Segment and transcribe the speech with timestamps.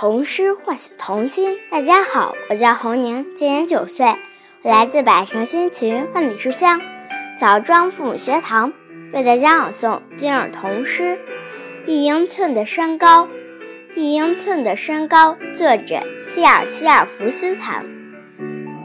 [0.00, 1.58] 童诗唤醒童心。
[1.70, 4.16] 大家好，我叫侯宁，今年九岁，
[4.62, 6.80] 我来自百城新群万里书香
[7.38, 8.72] 枣庄父母学堂，
[9.12, 11.02] 为大家朗诵今日童诗
[11.86, 13.26] 《一英寸的山高》。
[13.94, 17.84] 一英寸的山高，作者希尔希尔弗斯坦。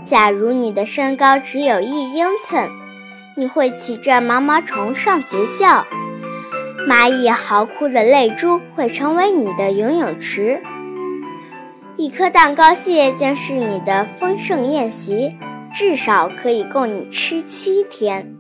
[0.04, 2.70] 假如你的身高只有一英寸，
[3.38, 5.88] 你会骑着毛毛虫上学校。
[6.86, 10.62] 蚂蚁嚎哭的泪珠会成为你的游泳池，
[11.98, 15.35] 一颗蛋糕屑将是你的丰盛宴席，
[15.73, 18.35] 至少可以供你吃七天。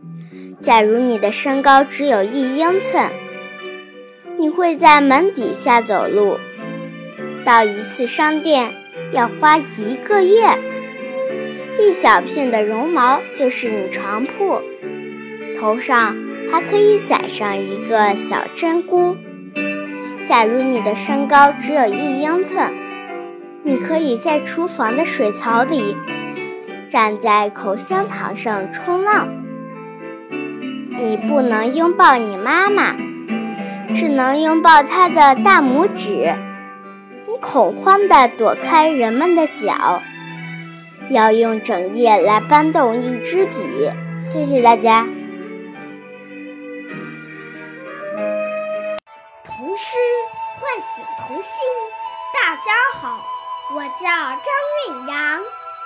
[0.59, 3.11] 假如你的身高只有一英寸，
[4.37, 6.37] 你会在门底下走路，
[7.45, 8.73] 到一次商店
[9.11, 10.47] 要花一个月。
[11.79, 14.61] 一小片的绒毛就是你床铺，
[15.59, 16.15] 头上。
[16.47, 19.17] 还可以载上一个小针菇。
[20.27, 22.71] 假如你的身高只有一英寸，
[23.67, 25.97] 你可以在厨房的水槽里，
[26.87, 29.27] 站在口香糖上冲浪。
[30.99, 32.95] 你不能拥抱你妈妈，
[33.91, 36.35] 只能拥抱她的大拇指。
[37.27, 39.99] 你恐慌地躲开人们的脚，
[41.09, 43.55] 要用整夜来搬动一支笔。
[44.21, 45.07] 谢谢大家。
[54.05, 54.37] 叫张
[54.85, 55.41] 韵阳，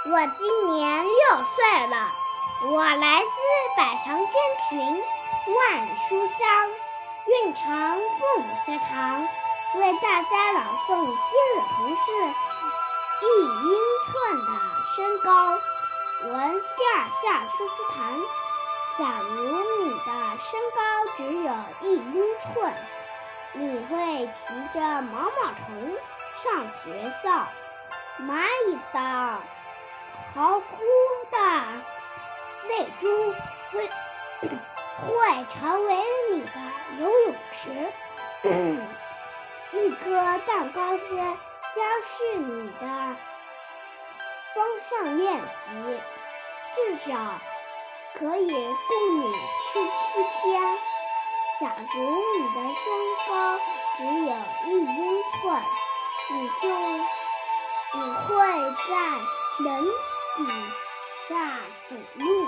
[0.07, 2.11] 我今年六岁了，
[2.69, 3.31] 我来自
[3.77, 4.33] 百城千
[4.67, 5.03] 群，
[5.55, 6.67] 万书香，
[7.27, 7.61] 运城
[8.19, 9.21] 父母学堂，
[9.75, 11.13] 为大家朗诵今
[11.47, 12.01] 日童诗
[13.23, 13.71] 《一英
[14.11, 14.11] 寸
[14.45, 14.51] 的
[14.97, 15.55] 身高》。
[16.25, 18.19] 文希尔希尔夫斯坦。
[18.97, 19.31] 假如
[19.81, 20.11] 你的
[20.43, 20.77] 身高
[21.15, 21.53] 只有
[21.83, 22.73] 一英寸。
[23.53, 25.97] 你会骑着毛毛虫
[26.43, 27.47] 上学校，
[28.27, 28.97] 蚂蚁的
[30.33, 30.65] 嚎哭
[31.31, 31.37] 的
[32.67, 33.03] 泪珠
[33.71, 33.89] 会
[34.99, 35.07] 会
[35.53, 35.89] 成为
[36.31, 36.51] 你的
[36.99, 37.63] 游泳池，
[39.71, 42.83] 一颗蛋糕屑将是你的
[44.53, 44.57] 方
[44.89, 45.99] 向练习，
[46.75, 46.77] 至
[47.09, 47.11] 少
[48.15, 49.21] 可以供你
[49.71, 49.89] 吃七
[50.41, 50.77] 天。
[51.61, 51.95] 假如
[52.37, 52.85] 你的身
[53.27, 53.29] 高
[53.97, 54.31] 只有
[54.67, 55.41] 一英寸，
[56.31, 56.63] 你就
[57.91, 58.35] 你会
[58.87, 58.93] 在
[59.63, 59.83] 门
[60.37, 60.43] 底
[61.27, 61.33] 下
[61.89, 62.47] 走路，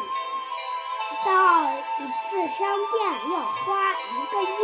[1.25, 1.29] 到
[1.71, 2.29] 一次
[2.59, 2.59] 商
[2.91, 2.93] 店
[3.31, 4.33] 要花一个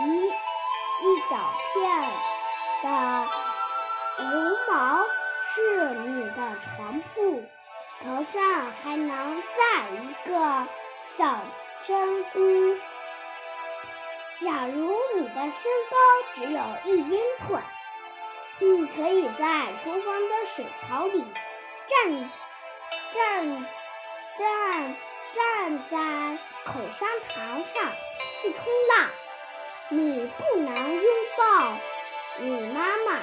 [0.00, 1.32] 一一小
[1.74, 1.76] 片
[2.84, 2.86] 的
[4.18, 4.30] 绒
[4.70, 5.04] 毛
[5.54, 5.58] 是
[5.90, 6.38] 你的
[6.76, 7.42] 床铺，
[8.04, 8.36] 头上
[8.84, 10.32] 还能盖一个
[11.16, 11.20] 小
[11.88, 12.36] 针菇。
[14.40, 15.52] 假如你的身
[15.90, 15.96] 高
[16.36, 17.60] 只有一英寸，
[18.60, 21.24] 你可以在厨房的水槽里
[21.88, 22.30] 站
[23.14, 23.66] 站
[24.38, 24.96] 站
[25.34, 27.36] 站在口香糖
[27.72, 27.92] 上
[28.42, 28.58] 去冲
[28.88, 29.10] 浪。
[29.90, 31.04] 你不能拥
[31.36, 31.42] 抱
[32.38, 33.20] 你妈妈，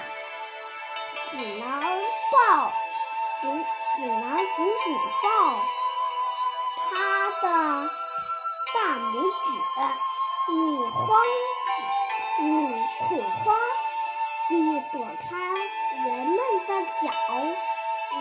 [1.29, 1.69] 只能
[2.31, 2.71] 抱
[3.41, 3.43] 只
[3.97, 4.85] 只能紧紧
[5.21, 5.25] 抱
[6.89, 6.93] 她
[7.41, 7.43] 的
[8.73, 9.45] 大拇指。
[10.47, 10.53] 你
[10.91, 11.07] 慌，
[12.39, 12.43] 你
[13.09, 13.09] 恐
[13.43, 13.45] 慌
[14.47, 14.53] 地
[14.91, 15.35] 躲开
[16.05, 16.69] 人们的
[17.01, 17.11] 脚，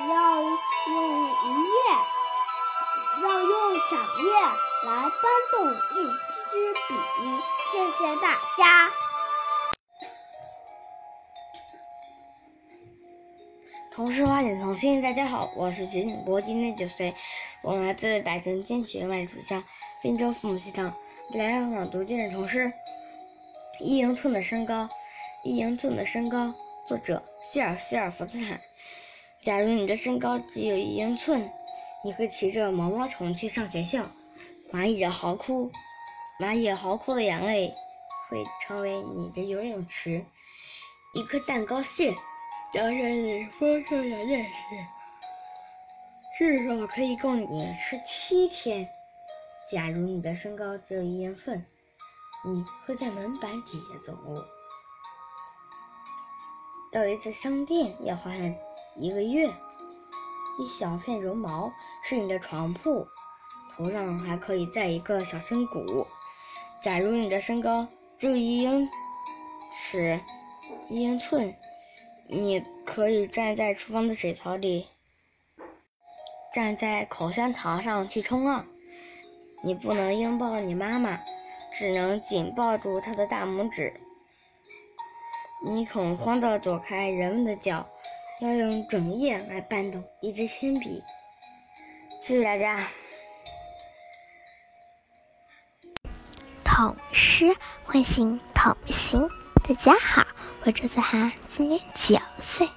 [0.08, 1.76] 要用一页，
[3.22, 3.52] 要用
[3.90, 4.32] 掌页
[4.86, 5.12] 来搬
[5.52, 5.74] 动一
[6.50, 6.96] 支笔。
[7.70, 8.90] 谢谢大家。
[13.92, 17.14] 童诗花点童心，大家好，我是徐景波，今年九岁，
[17.60, 19.62] 我来自百城千学万里书香
[20.00, 20.94] 滨州父母学堂。
[21.34, 22.60] 来朗读今日童诗
[23.78, 24.84] 《一英寸的身高》。
[25.44, 26.54] 一英寸的身高，
[26.86, 28.58] 作者希尔希尔弗斯坦。
[29.42, 31.52] 假如你的身高只有一英寸，
[32.02, 34.06] 你会骑着毛毛虫去上学校。
[34.72, 35.70] 蚂蚁的嚎哭，
[36.40, 37.74] 蚂蚁嚎哭的眼泪
[38.26, 40.24] 会成为你的游泳池。
[41.12, 42.14] 一颗蛋糕屑，
[42.72, 44.50] 将是你丰盛的宴席，
[46.38, 48.88] 至少可以供你吃七天。
[49.70, 51.62] 假如你的身高只有一英寸，
[52.46, 54.42] 你会在门板底下走路。
[56.94, 58.54] 到一次商店要花上
[58.94, 59.48] 一个月。
[60.56, 61.72] 一小片绒毛
[62.04, 63.04] 是你的床铺，
[63.72, 66.06] 头上还可以载一个小针骨。
[66.80, 68.88] 假如你的身高只有一英
[69.72, 70.20] 尺、
[70.88, 71.52] 一英寸，
[72.28, 74.86] 你可以站在厨房的水槽里，
[76.54, 78.64] 站在口香糖上去冲浪。
[79.64, 81.18] 你不能拥抱你妈妈，
[81.72, 83.92] 只能紧抱住她的大拇指。
[85.66, 87.88] 你恐慌地躲开人们的脚，
[88.42, 91.02] 要用整夜来搬动一支铅笔。
[92.20, 92.86] 谢谢大家。
[96.62, 99.26] 童诗唤醒童心。
[99.66, 100.26] 大家好，
[100.64, 102.68] 我周子涵，今年九岁，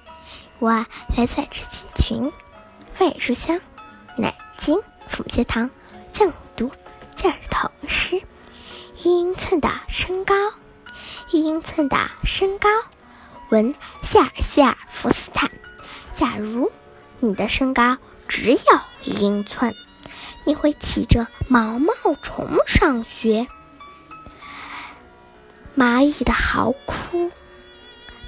[0.58, 2.32] 我来自赤青群
[2.98, 3.60] 万语书香
[4.16, 4.74] 南京
[5.06, 5.68] 府学堂
[6.10, 6.70] 就读
[7.14, 8.22] 教童诗。
[9.02, 10.34] 一英寸的身高，
[11.30, 12.68] 一英寸的身高。
[13.50, 15.50] 文谢尔谢尔福斯坦。
[16.14, 16.70] 假如
[17.20, 17.96] 你的身高
[18.26, 19.74] 只有一英寸，
[20.44, 21.92] 你会骑着毛毛
[22.22, 23.46] 虫上学。
[25.76, 27.30] 蚂蚁的嚎哭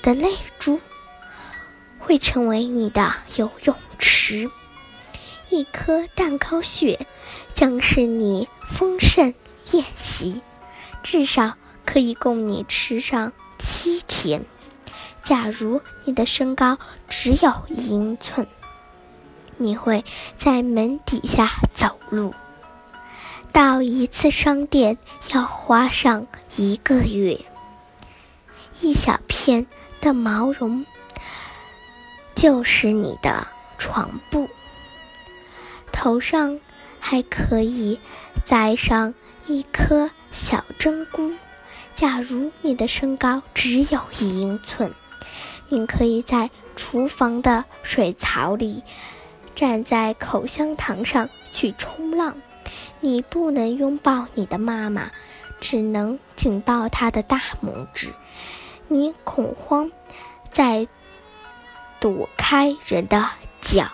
[0.03, 0.81] 的泪珠
[1.99, 4.51] 会成为你的游泳池。
[5.49, 7.07] 一颗蛋糕屑
[7.55, 9.35] 将是你丰盛
[9.73, 10.43] 宴席，
[11.03, 11.57] 至少
[11.93, 14.45] 可以供你吃上七天。
[15.25, 16.79] 假如你的身高
[17.09, 18.47] 只有一英寸，
[19.57, 20.05] 你会
[20.39, 22.33] 在门底下走路。
[23.51, 24.99] 到一次商店
[25.35, 27.41] 要花上一个月。
[28.81, 29.67] 一小片
[30.01, 30.87] 的毛绒
[32.37, 33.49] 就是你的
[33.79, 34.49] 床布，
[35.91, 36.61] 头上
[37.01, 37.99] 还可以
[38.45, 39.13] 栽上
[39.47, 41.33] 一颗小针菇。
[41.95, 44.93] 假如你的身高只有一英寸，
[45.69, 48.83] 你可以在厨房的水槽里
[49.55, 52.37] 站在口香糖上去冲浪。
[53.01, 55.11] 你不能拥抱你的妈妈，
[55.61, 58.13] 只能紧抱她的大拇指。
[58.89, 59.91] 你恐慌，
[60.53, 60.87] 在
[61.99, 63.29] 躲开人的
[63.61, 63.91] 脚，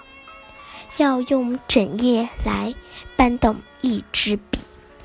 [0.98, 2.74] 要用整夜来
[3.16, 4.58] 搬动一支笔。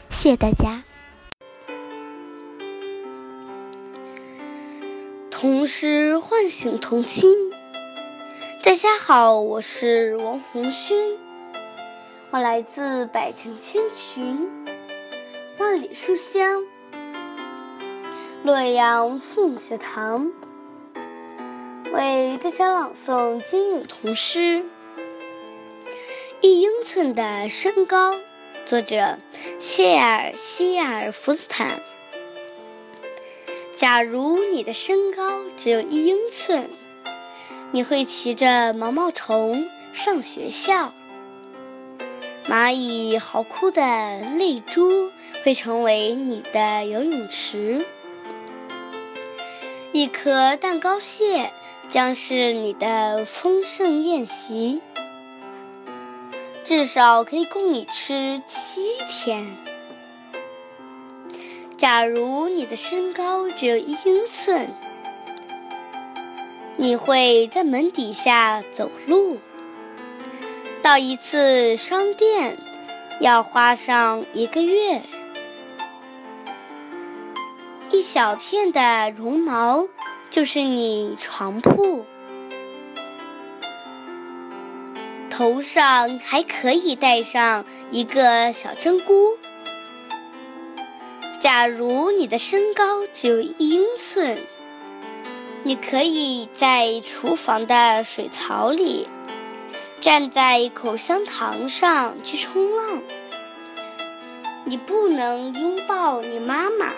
[0.09, 0.83] 谢谢大家。
[5.41, 7.35] 童诗唤醒童心。
[8.61, 10.95] 大家好，我是王红轩。
[12.29, 14.47] 我来自百城千群，
[15.57, 16.63] 万里书香，
[18.43, 20.31] 洛阳父母学堂，
[21.91, 24.39] 为大家朗诵今日童诗
[26.41, 28.13] 《一英寸的身高》，
[28.63, 29.17] 作者
[29.57, 31.81] 谢尔西尔福斯坦。
[33.81, 36.69] 假如你的身高只有一英寸，
[37.71, 40.93] 你会骑着毛毛虫上学校。
[42.47, 43.81] 蚂蚁嚎哭的
[44.37, 45.09] 泪珠
[45.43, 47.83] 会成为你的游泳池，
[49.91, 51.51] 一颗蛋糕屑
[51.87, 54.79] 将是你的丰盛宴席，
[56.63, 59.70] 至少可以供你吃七天。
[61.81, 64.69] 假如你的身高只有一英寸，
[66.77, 69.39] 你会在门底下走路。
[70.83, 72.59] 到一次商店
[73.19, 75.01] 要花上一个月。
[77.89, 79.87] 一小片的绒毛
[80.29, 82.05] 就是你床铺，
[85.31, 89.35] 头上还可以戴上一个小针菇。
[91.41, 94.37] 假如你的身高只有一英寸，
[95.63, 99.07] 你可以在厨房的水槽里。
[99.99, 103.01] 站在口香糖上去冲浪，
[104.65, 106.93] 你不能拥抱你妈妈，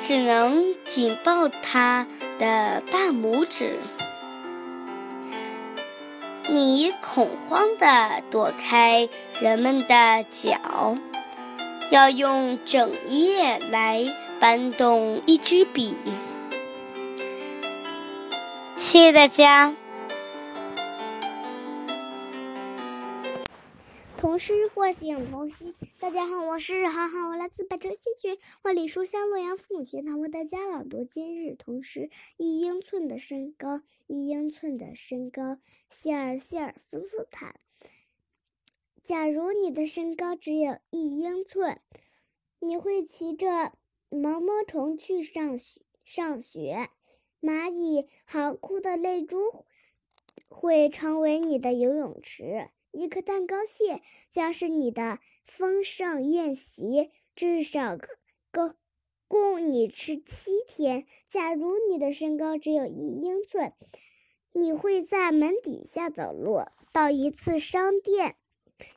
[0.00, 2.06] 只能紧抱她
[2.38, 3.78] 的大拇指。
[6.48, 9.08] 你恐慌地躲开
[9.40, 10.96] 人们的脚，
[11.90, 14.04] 要用整页来
[14.40, 15.94] 搬动一支笔。
[18.76, 19.74] 谢谢大家。
[24.18, 25.74] 童诗唤醒童心。
[25.98, 32.08] 大家好，我是涵涵，我来自百城千群万里书香洛阳父母学堂，为大家朗读今日童诗。
[32.36, 35.58] 一英寸的身高，一英寸的身高。
[35.90, 37.56] 谢尔谢尔夫斯坦。
[39.12, 41.82] 假如你的身高只有一英寸，
[42.60, 43.74] 你会骑着
[44.08, 45.82] 毛毛虫去上学。
[46.02, 46.88] 上学，
[47.42, 49.66] 蚂蚁嚎哭的泪珠
[50.48, 52.70] 会成为你的游泳池。
[52.90, 54.00] 一颗蛋糕屑
[54.30, 57.98] 将是你的丰盛宴席，至少
[58.50, 58.72] 够
[59.28, 61.04] 供你吃七天。
[61.28, 63.74] 假如你的身高只有一英寸，
[64.54, 66.62] 你会在门底下走路。
[66.94, 68.36] 到一次商店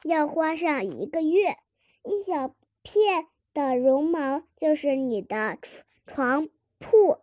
[0.04, 1.58] 要花上一个月。
[2.04, 2.54] 一小
[2.84, 7.18] 片的绒毛就是你的床床铺，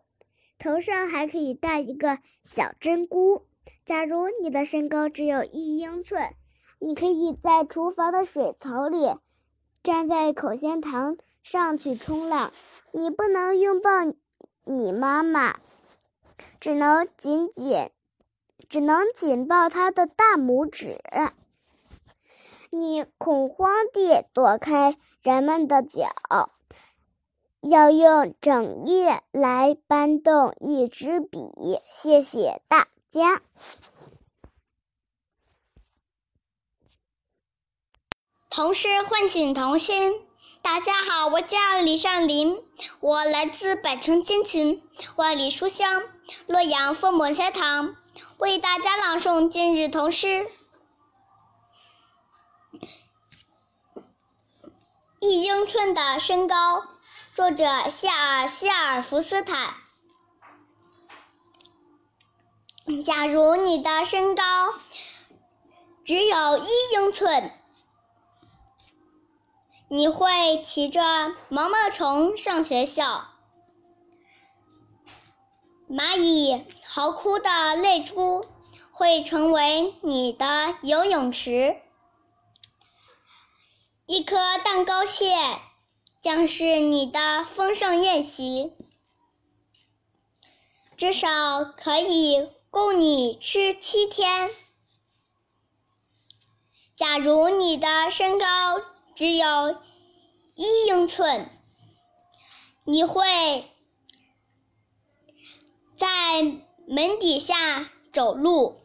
[0.59, 3.47] 头上还可以戴一个小针菇。
[3.85, 6.35] 假如你的身高只有一英寸，
[6.79, 9.15] 你可以在厨房的水槽里，
[9.83, 12.53] 站在口香糖上去冲浪。
[12.93, 13.91] 你不能拥抱
[14.65, 15.61] 你妈妈，
[16.61, 17.91] 只能紧紧，
[18.69, 20.99] 只能紧抱她的大拇指。
[22.75, 26.51] 你恐慌地躲开人们的脚，
[27.61, 31.39] 要用整夜来搬动一支笔。
[31.93, 33.43] 谢谢大家。
[38.49, 40.15] 童诗唤醒童心。
[40.63, 42.59] 大家好，我叫李尚林，
[43.01, 44.83] 我来自百城千群、
[45.17, 46.03] 万里书香
[46.47, 47.97] 洛阳父母学堂，
[48.39, 50.49] 为大家朗诵今日童诗。
[55.25, 56.83] 一英寸的身高，
[57.33, 59.73] 作者夏尔希尔福斯坦。
[63.07, 64.43] 假如你的身高
[66.05, 67.53] 只有一英寸，
[69.87, 71.01] 你会骑着
[71.49, 73.29] 毛毛虫上学校，
[75.89, 78.45] 蚂蚁嚎哭的泪珠
[78.91, 81.77] 会成为你的游泳池。
[84.13, 85.35] 一颗蛋糕屑
[86.21, 88.75] 将是你的丰盛宴席，
[90.99, 94.51] 至少可以供你吃七天。
[96.95, 98.83] 假如你的身高
[99.17, 99.81] 只有
[100.57, 101.49] 一英寸，
[102.85, 103.71] 你会
[105.97, 106.43] 在
[106.87, 108.79] 门底下走路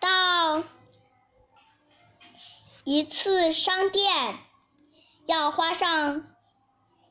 [0.00, 0.64] 到。
[2.86, 4.38] 一次商店
[5.24, 6.36] 要花上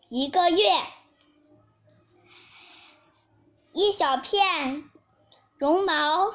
[0.08, 0.72] 一个月，
[3.72, 4.88] 一小片
[5.58, 6.32] 绒毛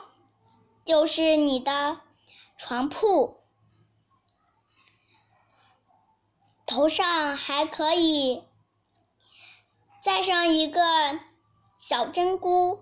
[0.84, 2.00] 就是你的
[2.56, 3.40] 床铺，
[6.66, 8.42] 头上还可以
[10.02, 10.80] 再上一个
[11.78, 12.80] 小针菇。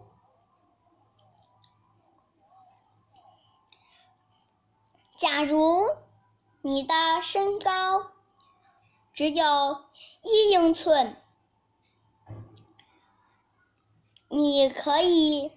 [5.19, 6.06] 假如。
[6.67, 8.11] 你的身高
[9.15, 9.85] 只有
[10.23, 11.17] 一英寸，
[14.27, 15.53] 你可以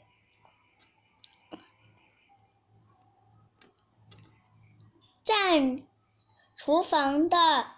[5.26, 5.82] 站
[6.56, 7.72] 厨房的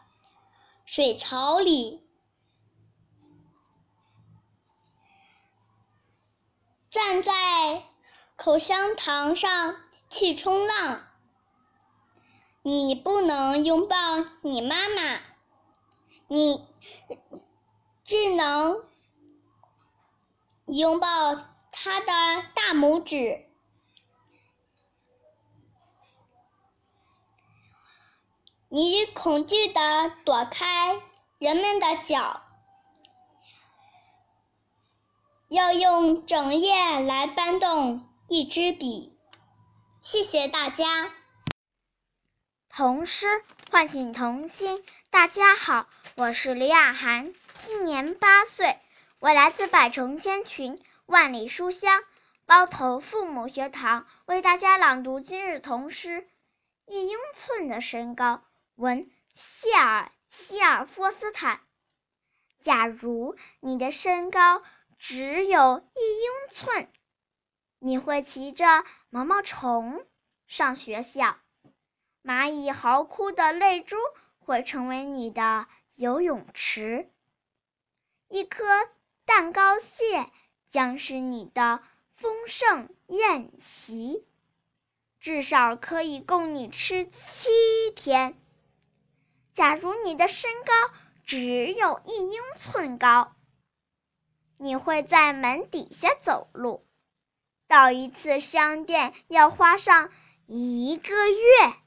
[0.83, 2.05] 水槽里
[6.89, 7.31] 站在
[8.35, 9.77] 口香糖上
[10.09, 11.10] 去冲浪。
[12.63, 13.95] 你不能拥抱
[14.41, 15.19] 你妈妈，
[16.27, 16.63] 你
[18.03, 18.83] 只能
[20.67, 21.07] 拥抱
[21.71, 22.05] 她的
[22.53, 23.47] 大拇指。
[28.69, 31.01] 你恐惧的躲开
[31.39, 32.43] 人们的脚，
[35.49, 39.17] 要用整夜来搬动一支笔。
[40.01, 41.11] 谢谢大家。
[42.73, 43.27] 童诗
[43.69, 44.81] 唤醒童心。
[45.09, 48.79] 大家好，我是李雅涵，今年八岁，
[49.19, 52.01] 我来自百城千群、万里书香
[52.45, 56.25] 包头父母学堂，为大家朗读今日童诗。
[56.85, 58.41] 一英寸的身高，
[58.75, 61.59] 文谢尔希尔夫斯坦。
[62.57, 64.63] 假如你的身高
[64.97, 66.89] 只有一英寸，
[67.79, 70.05] 你会骑着毛毛虫
[70.47, 71.37] 上学校。
[72.23, 73.97] 蚂蚁嚎哭的泪珠
[74.37, 77.09] 会成为你的游泳池，
[78.27, 78.63] 一颗
[79.25, 80.29] 蛋糕屑
[80.69, 84.23] 将是你的丰盛宴席，
[85.19, 87.49] 至少可以供你吃七
[87.95, 88.39] 天。
[89.51, 93.35] 假如你的身高只有一英寸高，
[94.57, 96.85] 你会在门底下走路，
[97.67, 100.11] 到一次商店要花上
[100.45, 101.80] 一个月。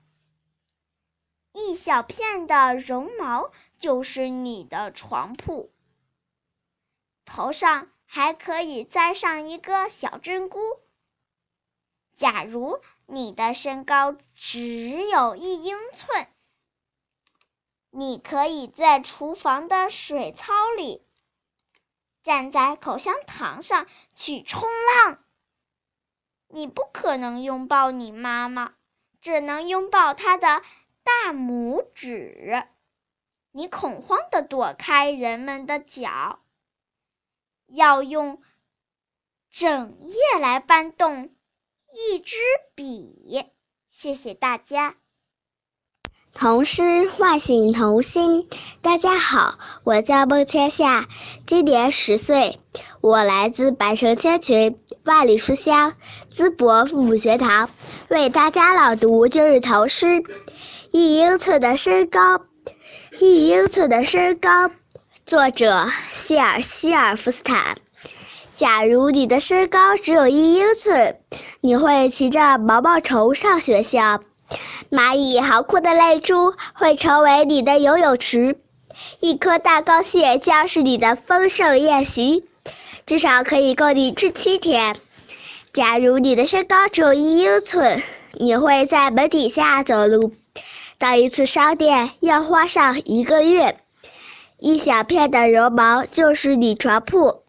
[1.56, 5.72] 一小片的绒毛就是你的床铺，
[7.24, 10.58] 头上还可以栽上一个小针菇。
[12.16, 16.26] 假如你的身高只有一英寸，
[17.90, 21.06] 你可以在厨房的水槽里，
[22.24, 24.68] 站在口香糖上去冲
[25.04, 25.24] 浪。
[26.48, 28.74] 你不可能拥抱你妈妈，
[29.20, 30.60] 只能拥抱她的。
[31.04, 32.64] 大拇指，
[33.52, 36.38] 你恐慌地躲开人们的脚，
[37.66, 38.40] 要用
[39.50, 41.30] 整页来搬动
[41.92, 42.36] 一支
[42.74, 43.44] 笔。
[43.86, 44.96] 谢谢大家。
[46.32, 48.48] 童诗唤醒童心。
[48.80, 51.06] 大家好，我叫孟千夏，
[51.46, 52.58] 今年十岁，
[53.00, 55.94] 我来自百城千群、万里书香
[56.32, 57.70] 淄博父母学堂，
[58.08, 60.24] 为大家朗读今日童诗。
[60.96, 62.42] 一英寸的身高，
[63.18, 64.70] 一英寸的身高。
[65.26, 67.78] 作者谢尔希尔夫斯坦。
[68.54, 71.18] 假如你的身高只有一英寸，
[71.60, 74.20] 你会骑着毛毛虫上学校。
[74.88, 78.60] 蚂蚁嚎哭的泪珠会成为你的游泳池，
[79.18, 82.44] 一颗蛋糕屑将是你的丰盛宴席，
[83.04, 84.94] 至少可以够你吃七天。
[85.72, 88.00] 假如你的身高只有一英寸，
[88.34, 90.32] 你会在门底下走路，
[91.04, 93.78] 到一次商店要花上一个月。
[94.58, 97.42] 一小片的绒毛就是你床铺，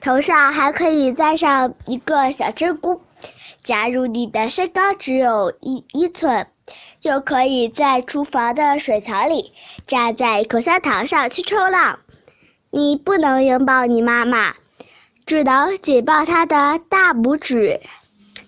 [0.00, 3.02] 头上还可以栽上一个小针菇。
[3.64, 6.46] 假如你的身高只有一一寸，
[7.00, 9.52] 就可以在厨房的水槽里
[9.86, 11.98] 站在口香糖上去冲浪。
[12.70, 14.54] 你不能拥抱你妈妈，
[15.26, 17.82] 只能紧抱她的大拇指。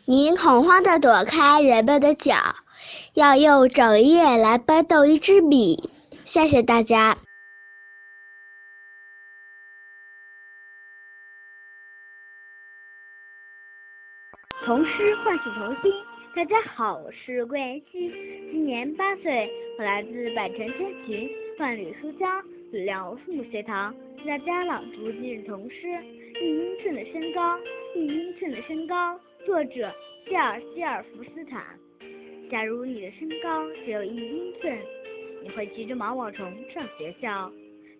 [0.06, 2.34] 你恐慌地躲开人们的脚，
[3.14, 5.90] 要用整夜来搬动一支笔。
[6.24, 7.16] 谢谢大家。
[14.64, 15.90] 童诗唤醒童心。
[16.36, 18.08] 大家好，我是桂妍希，
[18.52, 21.28] 今年八岁，我来自百城千群、
[21.58, 25.88] 万里书香吕亮父母学堂，为大家朗读今日童诗
[26.40, 27.56] 《一英寸的身高》。
[27.96, 29.92] 一英寸的身高，作者
[30.28, 31.79] 谢尔希尔福斯坦。
[32.50, 34.76] 假如你的身高只有一英寸，
[35.42, 37.50] 你会骑着毛毛虫上学校。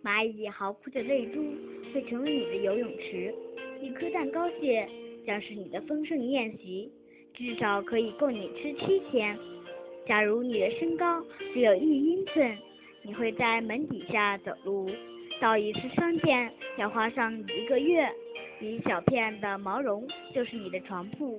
[0.02, 1.40] 蚂蚁嚎哭的泪珠
[1.95, 3.33] 会成为你的游泳池，
[3.80, 4.89] 一颗蛋糕屑。
[5.26, 6.91] 将是你的丰盛宴席，
[7.34, 9.39] 至少可以够你吃七天。
[10.06, 12.56] 假如你的身高只有一英寸，
[13.02, 14.91] 你会在门底下走路，
[15.39, 18.10] 到一次商店要花上一个月。
[18.60, 21.39] 一小片的毛绒就是你的床铺，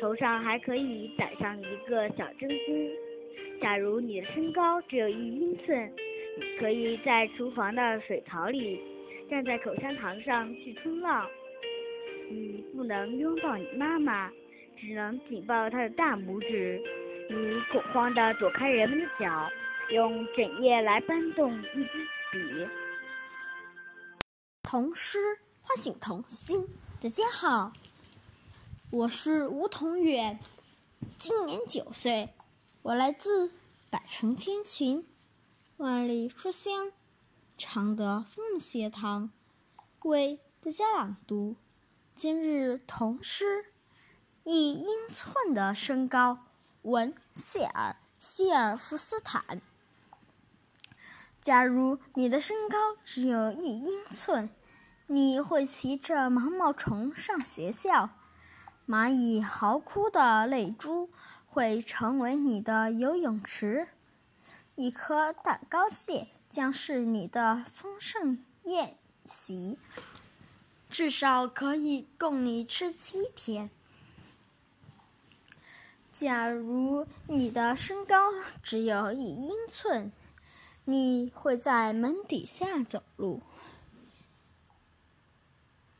[0.00, 3.60] 头上还可以戴上一个小针菇。
[3.60, 5.92] 假如你的身高只有一英寸，
[6.38, 8.80] 你可以在厨房的水槽里，
[9.30, 11.26] 站在口香糖上去冲浪。
[12.30, 14.30] 你不能拥抱你妈妈，
[14.78, 16.80] 只能紧抱她的大拇指。
[17.30, 19.48] 你恐慌地躲开人们的脚，
[19.90, 22.68] 用整夜来搬动一支笔。
[24.62, 25.18] 童诗
[25.62, 26.66] 唤醒童心。
[27.02, 27.72] 大家好，
[28.92, 30.38] 我是吴同远，
[31.18, 32.32] 今年九岁，
[32.82, 33.50] 我来自
[33.90, 35.04] 百城千群，
[35.78, 36.92] 万里书香
[37.58, 39.32] 常德父母学堂，
[40.04, 41.56] 为大家朗读。
[42.14, 43.72] 今日童诗，
[44.44, 46.38] 一英寸的身高。
[46.82, 49.60] 文谢尔希尔夫斯坦。
[51.42, 54.48] 假如你的身高只有一英寸，
[55.08, 58.10] 你会骑着毛毛虫上学校。
[58.88, 61.10] 蚂蚁嚎哭的泪珠
[61.46, 63.88] 会成为你的游泳池。
[64.76, 69.78] 一颗蛋糕屑将是你的丰盛宴席。
[70.88, 73.70] 至少可以供你吃七天。
[76.12, 80.12] 假如你的身高只有一英寸，
[80.84, 83.42] 你会在门底下走路。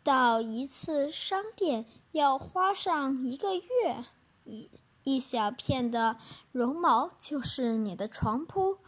[0.03, 1.85] 到一次商店
[2.17, 4.05] 要花上一个月。
[4.45, 4.71] 一
[5.05, 6.17] 一小片的
[6.51, 8.79] 绒毛就是你的床铺，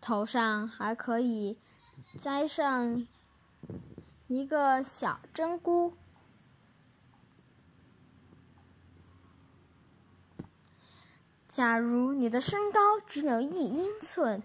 [0.00, 1.58] 头上还可以
[2.16, 3.06] 栽上。
[4.26, 5.94] 一个小针菇。
[11.46, 14.42] 假如你的身高只有一英寸，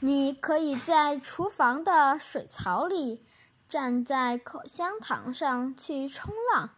[0.00, 3.24] 你可以在厨房的水槽里，
[3.66, 6.70] 站在口香糖上去冲浪。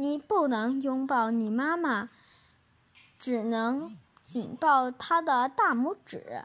[0.00, 2.08] 你不能拥抱你妈妈，
[3.18, 6.44] 只能紧抱她的大拇指。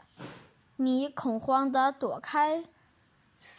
[0.74, 2.64] 你恐慌地躲开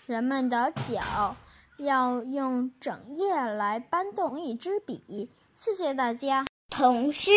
[0.06, 1.38] 人们的脚。
[1.78, 5.30] 要用整夜来搬动一支笔。
[5.54, 6.46] 谢谢大家。
[6.70, 7.32] 童诗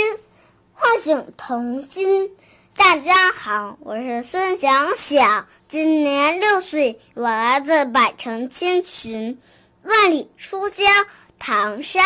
[0.72, 2.36] 唤醒童心。
[2.76, 9.40] 大家好，我是孙想想，今年六岁，我来自百城千群、
[9.82, 10.86] 万里书香
[11.38, 12.04] 唐山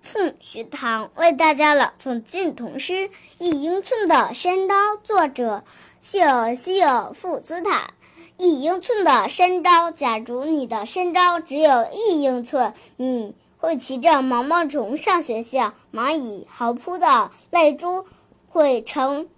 [0.00, 2.92] 父母学堂，为大家朗诵今日童诗
[3.38, 5.64] 《一英寸的身高》，作者
[5.98, 7.92] 谢尔希尔·富斯坦。
[8.36, 9.90] 一英寸的身高。
[9.90, 15.74] 假如你的身高只有一英寸，你会骑着毛毛虫上学校。
[15.92, 18.06] 蚂蚁、好扑的泪珠
[18.48, 19.28] 会成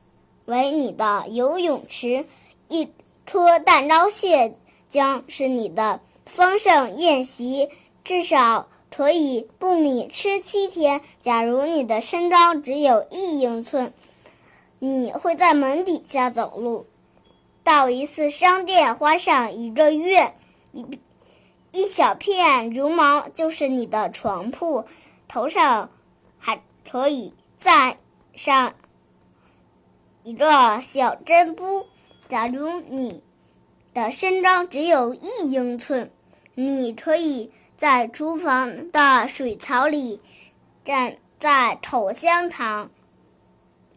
[0.45, 2.27] 为你的游泳池。
[2.69, 2.93] 一
[3.25, 4.57] 颗蛋糕蟹
[4.89, 7.69] 将是你的丰盛宴席，
[8.05, 11.01] 至少可以供你吃七天。
[11.21, 13.93] 假如你的身高只有一英寸，
[14.79, 16.87] 你会在门底下走路。
[17.63, 20.35] 到一次商店花上一个月，
[20.73, 20.85] 一
[21.73, 24.87] 一小片绒毛就是你的床铺，
[25.29, 25.91] 头上
[26.39, 27.99] 还可以再
[28.35, 28.75] 上
[30.25, 31.87] 一个小针布。
[32.29, 33.23] 假如你
[33.93, 36.11] 的身高只有一英寸，
[36.55, 40.21] 你可以在厨房的水槽里
[40.85, 42.91] 站在口香糖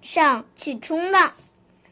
[0.01, 1.33] 上去冲浪。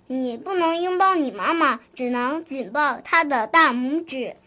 [0.08, 4.38] 你不能拥抱你妈妈，只能紧抱她的大拇指。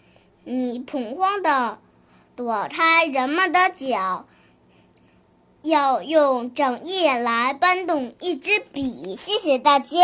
[0.45, 1.79] 你恐慌的
[2.35, 4.27] 躲开人们的脚，
[5.61, 9.15] 要用整夜来搬动一支笔。
[9.17, 9.99] 谢谢大家。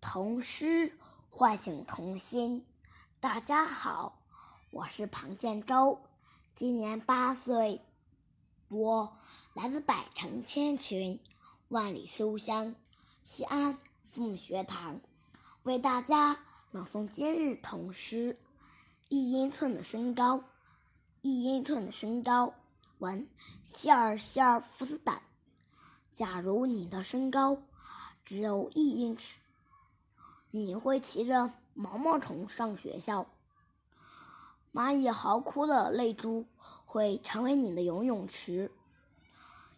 [0.00, 0.97] 童诗
[1.38, 2.66] 唤醒童心。
[3.20, 4.18] 大家好，
[4.72, 6.00] 我是庞建洲，
[6.56, 7.80] 今年八岁，
[8.68, 9.16] 我。
[9.54, 11.20] 来自百城千群，
[11.68, 12.74] 万里书香，
[13.22, 15.00] 西安父母学堂
[15.62, 16.36] 为大家
[16.72, 18.36] 朗诵今日童诗。
[19.08, 20.42] 一英寸的身高，
[21.22, 22.52] 一英寸的身高。
[22.98, 23.28] 文
[23.62, 25.22] 希尔希尔福斯坦。
[26.16, 27.62] 假如你的身高
[28.24, 29.38] 只有一英尺，
[30.50, 33.26] 你会骑着毛毛虫上学校。
[34.72, 36.46] 蚂蚁嚎哭的泪珠
[36.84, 38.70] 会成为你的游泳池。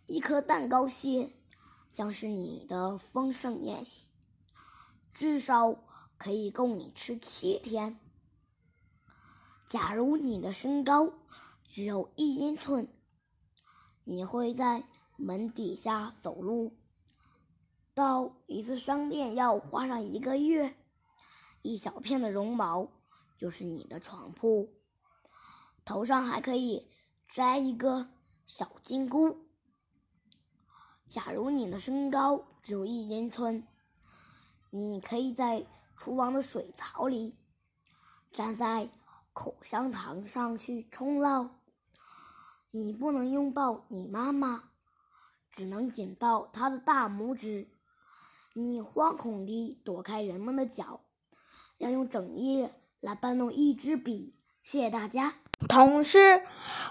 [0.06, 1.32] 一颗蛋糕蟹
[1.92, 4.08] 将是你的丰盛宴席，
[5.14, 5.74] 至少
[6.18, 7.98] 可以供你吃七天。
[9.66, 11.12] 假如你的身高
[11.68, 12.88] 只有一英寸，
[14.02, 14.82] 你会在
[15.16, 16.72] 门底下走路。
[18.00, 20.74] 到一次商店要花上一个月。
[21.60, 22.90] 一小片的绒毛
[23.36, 24.70] 就是你的床铺，
[25.84, 26.90] 头上还可以
[27.28, 28.08] 摘一个
[28.46, 29.36] 小金箍。
[31.06, 33.68] 假如你的身高只有一英寸，
[34.70, 37.36] 你可以在厨房的水槽里
[38.32, 38.88] 站在
[39.34, 41.60] 口香糖上去冲浪。
[42.70, 44.70] 你不能拥抱你妈妈，
[45.50, 47.68] 只能紧抱她的大拇指。
[48.52, 51.02] 你惶恐地躲开人们的脚，
[51.78, 54.34] 要用整夜来搬动一支笔。
[54.64, 55.34] 谢谢大家。
[55.68, 56.42] 童诗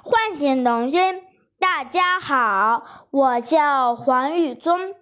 [0.04, 1.22] 唤醒童心。
[1.60, 4.96] 大家好，我叫黄宇宗，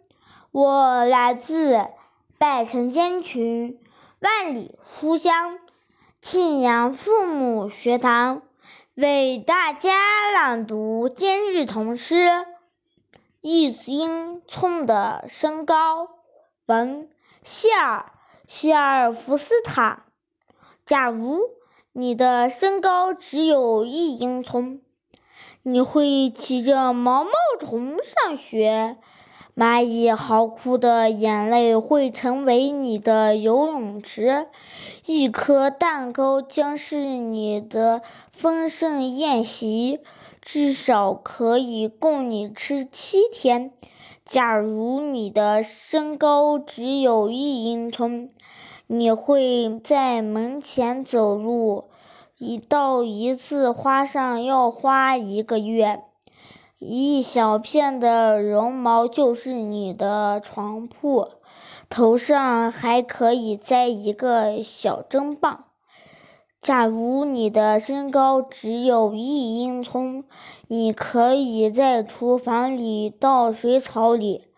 [0.50, 1.86] 我来自
[2.40, 3.80] 百城千群、
[4.20, 5.60] 万里书香
[6.24, 8.42] 庆阳父母学堂，
[8.96, 12.48] 为大家朗读今日童诗。
[13.42, 16.10] 一英寸的身高，
[16.68, 17.08] 文
[17.44, 18.12] 希尔
[18.46, 20.04] 希尔福斯塔。
[20.86, 21.40] 假如
[21.94, 24.82] 你的身高只有一英寸。
[25.64, 28.98] 你会骑着毛毛虫上学，
[29.56, 34.48] 蚂蚁嚎哭的眼泪会成为你的游泳池，
[35.06, 38.02] 一颗蛋糕将是你的
[38.34, 40.02] 丰盛宴席，
[40.42, 43.72] 至少可以供你吃七天。
[44.28, 48.30] 假如你的身高只有一英寸，
[48.86, 51.86] 你会在门前走路。
[52.38, 56.04] 一到一次花上要花一个月，
[56.78, 61.30] 一小片的绒毛就是你的床铺，
[61.90, 65.67] 头上还可以栽一个小针棒。
[66.68, 70.26] 假如你的身高只有一英寸，
[70.68, 74.50] 你可以在厨房里倒水槽里，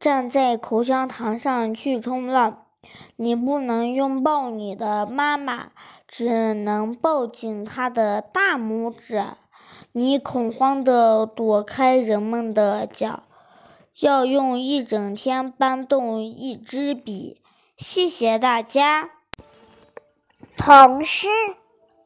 [0.00, 2.64] 站在口香糖上去冲浪。
[3.14, 5.68] 你不能拥抱你的妈妈。
[6.08, 9.24] 只能抱紧他的大拇指。
[9.92, 13.22] 你恐慌地躲开人们的脚，
[14.00, 17.40] 要用一整天搬动一支笔。
[17.76, 19.15] 谢谢大家。
[20.56, 21.28] 童诗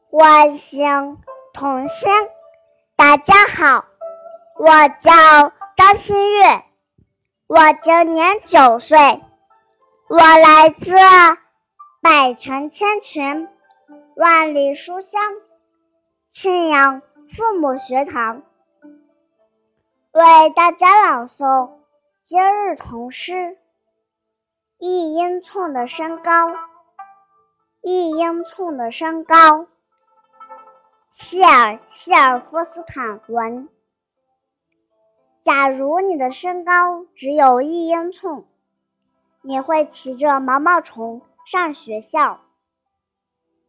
[0.09, 1.17] 万星
[1.53, 2.11] 童心。
[2.97, 3.85] 大家好，
[4.57, 4.65] 我
[4.99, 6.63] 叫张馨月，
[7.47, 8.97] 我今年九岁，
[10.07, 10.93] 我来自
[12.01, 13.47] 百城千群。
[14.15, 15.21] 万里书香，
[16.29, 18.43] 庆阳父母学堂
[20.11, 21.71] 为大家朗诵
[22.25, 23.57] 今日童诗。
[24.77, 26.49] 一英寸的身高，
[27.81, 29.67] 一英寸的身高。
[31.13, 33.69] 谢尔谢尔夫斯坦文。
[35.41, 38.45] 假如你的身高只有一英寸，
[39.41, 42.41] 你会骑着毛毛虫上学校。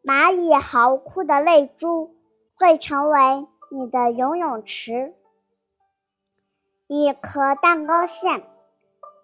[0.03, 2.15] 蚂蚁嚎哭的泪珠
[2.57, 5.15] 会成为你的游泳池。
[6.87, 8.45] 一颗蛋糕馅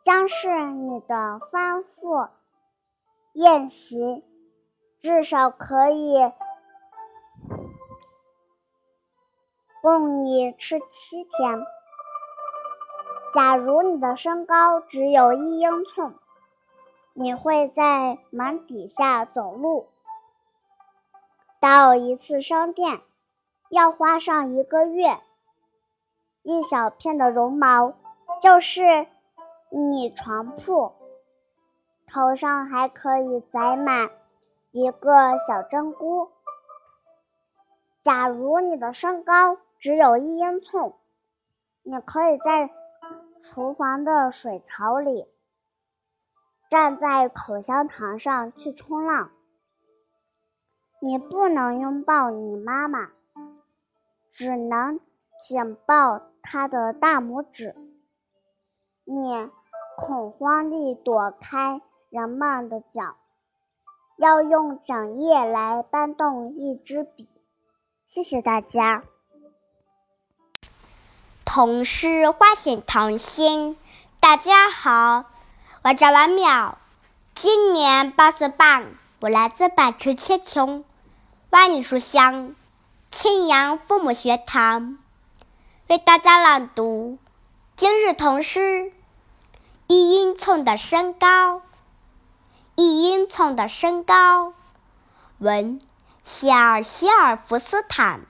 [0.03, 2.29] 将是你的丰富
[3.35, 4.24] 宴席，
[5.01, 6.33] 至少可以
[9.81, 11.67] 供你吃七天。
[13.35, 16.15] 假如你的身高只有一英寸，
[17.13, 19.89] 你会在门底下走路。
[21.61, 23.01] 到一次商店
[23.69, 25.21] 要花上一个月。
[26.43, 27.95] 一小片的绒毛
[28.41, 29.07] 就是
[29.71, 30.93] 你床铺，
[32.07, 34.11] 头上还可以载满
[34.70, 36.31] 一个小针菇。
[38.02, 40.92] 假如你的身高只有一英寸，
[41.83, 42.70] 你可以在
[43.42, 45.26] 厨房的水槽里，
[46.70, 49.31] 站在口香糖上去冲浪。
[51.00, 53.11] 你不能拥抱你妈妈，
[54.33, 55.00] 只能
[55.40, 56.22] 紧抱。
[56.40, 57.76] 她的大拇指，
[59.04, 59.50] 你
[59.98, 63.16] 恐慌地躲开人们的脚，
[64.18, 67.28] 要用整夜来搬动一支笔。
[68.09, 69.04] 谢谢大家。
[71.44, 73.78] 童诗唤醒童心。
[74.18, 75.26] 大家好，
[75.85, 76.74] 我叫王淼，
[77.33, 78.88] 今年八岁半，
[79.20, 80.85] 我来自百城千穷，
[81.50, 82.57] 万里书香，
[83.12, 84.98] 青阳父母学堂。
[85.87, 87.18] 为大家朗读
[87.76, 88.92] 今日童诗：
[89.87, 91.62] 一英寸的身高，
[92.81, 94.53] 一英寸的身高。
[95.38, 95.81] 文
[96.23, 98.21] 希尔希尔弗斯坦。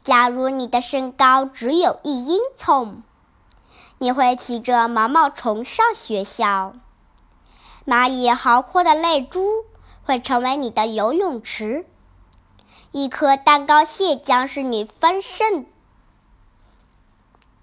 [0.00, 3.02] 假如你的身高只有一英寸，
[3.98, 6.74] 你会骑着毛毛虫上学校。
[7.84, 9.64] 蚂蚁嚎哭的泪珠
[10.04, 11.84] 会成为你的游泳池。
[12.92, 15.66] 一颗蛋糕屑将是你丰盛。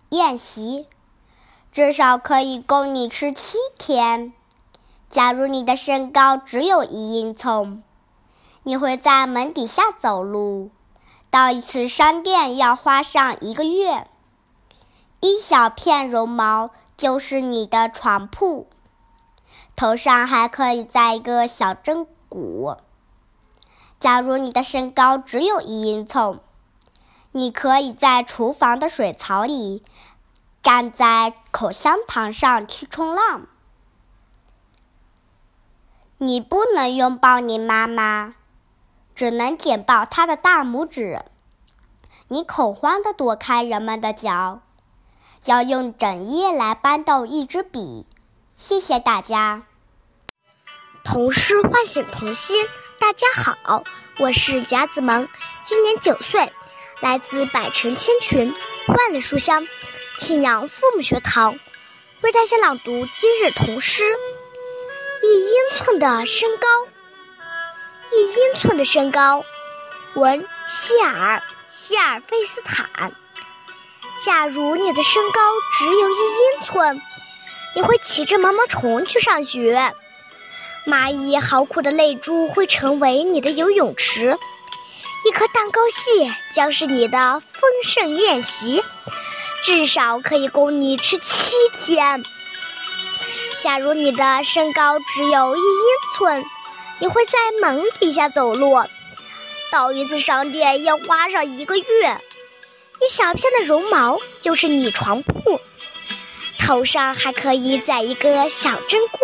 [0.09, 0.89] 宴席
[1.71, 4.33] 至少可以供你吃七天。
[5.13, 7.83] 假如你的身高只有一英寸，
[8.63, 10.71] 你会在门底下走路。
[11.29, 14.07] 到一次商店要花上一个月。
[15.19, 18.65] 一小片绒毛就是你的床铺，
[19.75, 22.75] 头上还可以栽一个小针骨。
[23.99, 26.39] 假如你的身高只有一英寸。
[27.33, 29.83] 你可以在厨房的水槽里，
[30.63, 33.43] 站在口香糖上去冲浪。
[36.25, 38.35] 你不能拥抱你妈妈，
[39.13, 41.21] 只能紧抱她的大拇指。
[42.29, 44.61] 你恐慌地躲开人们的脚，
[45.43, 48.05] 要用整夜来搬动一支笔。
[48.55, 49.63] 谢谢大家。
[51.03, 52.55] 童诗唤醒童心。
[53.01, 53.83] 大家好，
[54.17, 55.27] 我是贾子萌，
[55.65, 56.53] 今年九岁。
[57.01, 58.53] 来自百城千群，
[58.87, 59.67] 万里书香，
[60.17, 61.59] 庆阳父母学堂，
[62.21, 64.03] 为大家朗读今日童诗。
[65.25, 66.67] 一英寸的身高，
[68.11, 69.45] 一英寸的身高。
[70.15, 73.13] 文希尔希尔费斯坦。
[74.25, 75.39] 假如你的身高
[75.77, 77.01] 只有一英寸，
[77.73, 79.93] 你会骑着毛毛虫去上学。
[80.85, 84.37] 蚂蚁嚎哭的泪珠会成为你的游泳池。
[85.25, 88.83] 一颗蛋糕屑将是你的丰盛宴席，
[89.63, 92.25] 至少可以供你吃七天。
[93.63, 96.43] 假如你的身高只有一英寸，
[96.99, 98.75] 你会在门底下走路。
[99.71, 102.21] 到一次商店要花上一个月。
[102.99, 105.61] 一小片的绒毛就是你床铺，
[106.59, 109.19] 头上还可以载一个小针菇。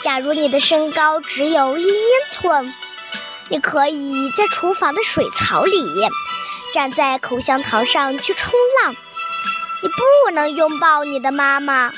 [0.00, 1.92] 假如你的身高只有一英
[2.32, 2.72] 寸。
[3.50, 5.84] 你可以在厨房的水槽里，
[6.72, 8.96] 站在口香糖上去冲浪。
[9.82, 11.92] 你不能拥抱你的妈妈，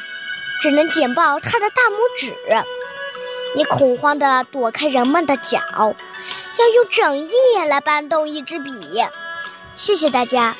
[0.64, 2.34] 只能紧抱她的大拇指。
[3.54, 5.60] 你恐慌地躲开人们的脚，
[6.58, 8.72] 要用整夜来搬动一支笔。
[9.76, 10.56] 谢谢大家。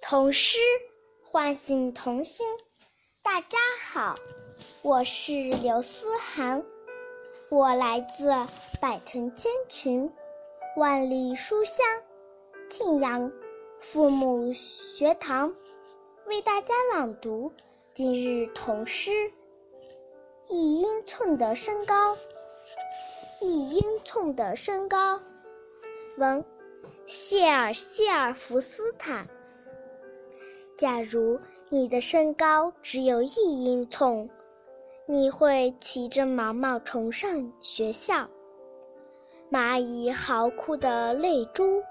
[0.00, 0.58] 童诗
[1.30, 2.44] 唤醒童心。
[3.22, 3.58] 大家
[3.92, 4.16] 好。
[4.82, 6.64] 我是刘思涵，
[7.48, 8.24] 我来自
[8.80, 10.10] 百城千群，
[10.76, 11.86] 万里书香，
[12.68, 13.30] 庆阳
[13.82, 15.52] 父母学堂，
[16.26, 17.52] 为大家朗读
[17.94, 19.10] 今日童诗：
[20.48, 22.16] 一英寸的身高，
[23.40, 25.20] 一英寸的身高。
[26.16, 26.44] 文
[27.08, 29.28] 谢尔谢尔福斯坦。
[30.78, 34.30] 假如你的身高只有一英寸，
[35.06, 38.28] 你会骑着毛毛虫上学校。
[39.50, 41.82] 蚂蚁嚎哭的泪珠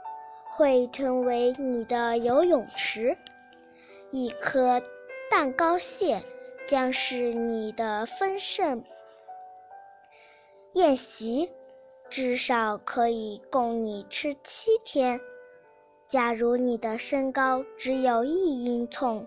[0.55, 3.17] 会成为你的游泳池。
[4.11, 4.81] 一颗
[5.29, 6.21] 蛋糕蟹
[6.67, 8.83] 将是你的丰盛
[10.73, 11.49] 宴席，
[12.09, 15.19] 至少可以供你吃七天。
[16.09, 19.25] 假如你的身高只有一英寸，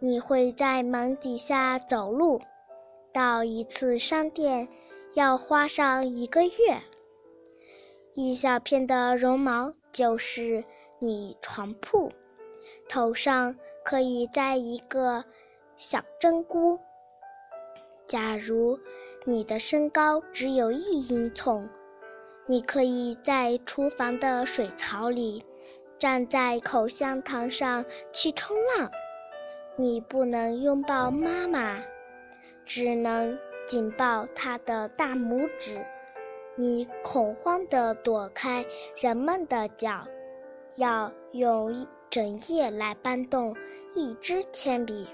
[0.00, 2.40] 你会在门底下走路，
[3.12, 4.66] 到一次商店
[5.14, 6.50] 要花上一个月。
[8.14, 10.64] 一小片的绒毛就是
[10.98, 12.10] 你床铺，
[12.88, 15.24] 头上可以栽一个
[15.76, 16.80] 小针菇。
[18.06, 18.78] 假如
[19.24, 21.68] 你的身高只有一英寸，
[22.46, 25.44] 你可以在厨房的水槽里。
[25.98, 28.90] 站在口香糖上去冲浪，
[29.76, 31.78] 你不能拥抱妈妈，
[32.66, 35.86] 只能紧抱她的大拇指。
[36.54, 38.66] 你恐慌地躲开
[39.00, 40.04] 人们的脚，
[40.76, 43.56] 要用一整夜来搬动
[43.94, 45.08] 一支铅笔。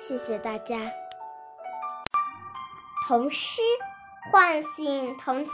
[0.00, 0.90] 谢谢大家。
[3.06, 3.60] 童诗
[4.32, 5.52] 唤醒童心。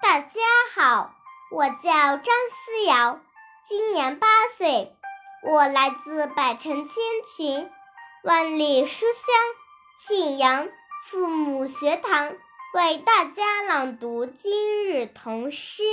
[0.00, 0.40] 大家
[0.74, 1.14] 好。
[1.50, 3.20] 我叫张思瑶，
[3.68, 4.96] 今年八岁，
[5.42, 6.94] 我来自百城千
[7.36, 7.70] 群，
[8.24, 9.36] 万里书香
[9.98, 10.68] 庆阳
[11.04, 12.34] 父母学堂，
[12.74, 15.84] 为大家朗读今日童诗。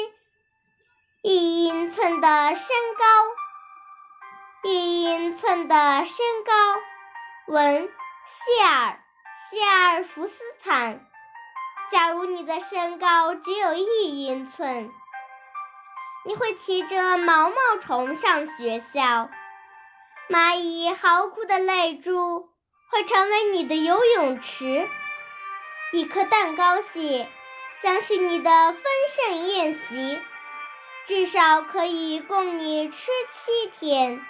[1.22, 2.66] 一英寸的身
[2.98, 6.54] 高，一英寸的身高。
[7.54, 7.88] 文
[8.26, 9.00] 谢尔
[9.52, 11.06] 谢尔福斯坦。
[11.92, 14.90] 假如你的身高只有一英寸。
[16.26, 19.30] 你会骑着毛毛虫上学校，
[20.28, 22.50] 蚂蚁嚎哭的泪珠
[22.90, 24.90] 会成为你的游泳池，
[25.94, 27.28] 一颗蛋糕蟹
[27.84, 30.22] 将是你的丰盛宴席，
[31.06, 34.26] 至少可以供你吃七天。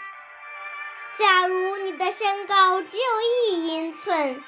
[1.20, 4.44] 假如你的身高只有一英寸，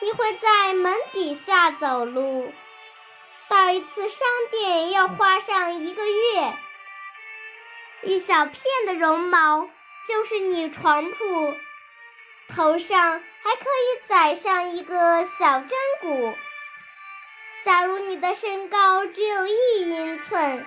[0.00, 2.52] 你会在门底下走路。
[3.48, 6.54] 到一次商店要花上一个月，
[8.02, 9.70] 一小片的绒毛
[10.06, 11.54] 就是你床铺，
[12.48, 16.34] 头上还可以载上一个小针骨。
[17.64, 20.66] 假如你的身高只有一英寸，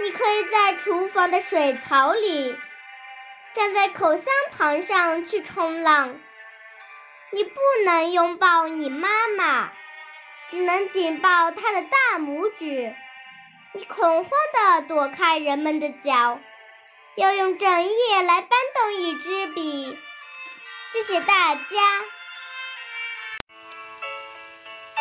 [0.00, 2.56] 你可以在厨房的水槽里，
[3.54, 6.18] 站在口香糖上去冲浪。
[7.30, 9.70] 你不能拥抱你妈妈。
[10.50, 12.94] 只能紧抱她的大拇指，
[13.72, 16.38] 你恐慌地躲开人们的脚，
[17.16, 19.98] 要用整夜来搬动一支笔。
[20.92, 21.62] 谢谢大家。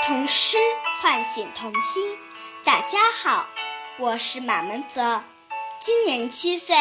[0.06, 0.58] 童诗
[1.02, 2.18] 唤醒童心。
[2.64, 3.46] 大家好，
[3.98, 5.22] 我是马门泽，
[5.82, 6.78] 今年七岁，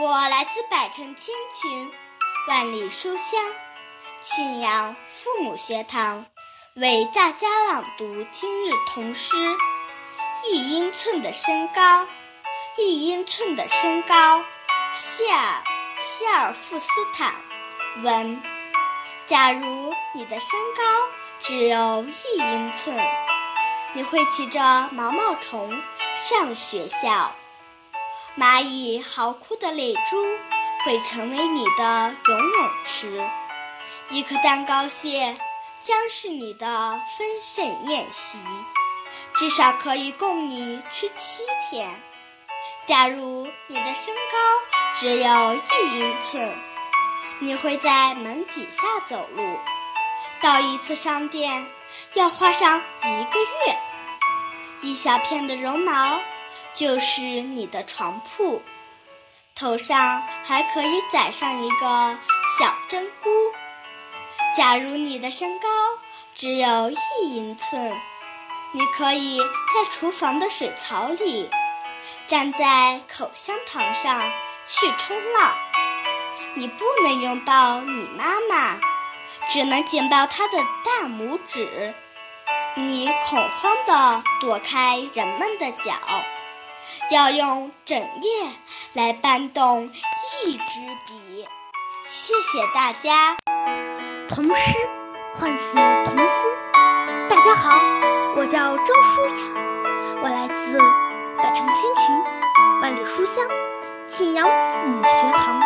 [0.00, 1.92] 我来自百城千群，
[2.46, 3.40] 万里书香，
[4.22, 6.24] 庆阳父母学堂。
[6.76, 9.34] 为大家朗读今日童诗：
[10.46, 12.06] 一英寸的身高，
[12.78, 14.44] 一英寸的身高。
[14.92, 15.64] 谢尔
[15.98, 17.34] 谢尔富斯坦
[17.98, 18.42] 问。
[19.26, 20.82] 假如你的身高
[21.40, 22.96] 只有一英寸，
[23.92, 25.80] 你会骑着毛毛虫
[26.16, 27.32] 上学校，
[28.36, 30.24] 蚂蚁嚎哭的泪珠
[30.84, 33.22] 会成为你的游泳池，
[34.10, 35.36] 一颗蛋糕蟹。
[35.82, 38.38] 将是你的丰盛宴席，
[39.34, 42.02] 至少可以供你吃七天。
[42.84, 44.38] 假如你的身高
[44.98, 46.54] 只有一英寸，
[47.42, 49.58] 你会在门底下走路，
[50.42, 51.66] 到一次商店
[52.12, 53.78] 要花上一个月。
[54.82, 56.20] 一小片的绒毛
[56.74, 58.62] 就是你的床铺，
[59.54, 62.18] 头上还可以载上一个
[62.58, 63.30] 小针菇。
[64.54, 65.68] 假如你的身高
[66.36, 66.96] 只有一
[67.36, 67.98] 英寸，
[68.72, 71.48] 你可以在厨房的水槽里，
[72.28, 74.30] 站在口香糖上
[74.66, 75.54] 去冲浪。
[76.54, 78.76] 你不能拥抱你妈妈，
[79.48, 81.94] 只能紧抱她的大拇指。
[82.74, 85.92] 你恐慌地躲开人们的脚，
[87.10, 88.48] 要用整夜
[88.94, 89.92] 来搬动
[90.44, 91.46] 一支笔。
[92.04, 93.36] 谢谢大家。
[94.28, 94.74] 童诗
[95.38, 95.74] 唤醒
[96.04, 96.36] 童心。
[97.28, 97.80] 大家好，
[98.36, 100.78] 我叫张舒雅，我来自
[101.38, 103.44] 百城千群，万里书香
[104.08, 105.60] 庆阳父母学堂，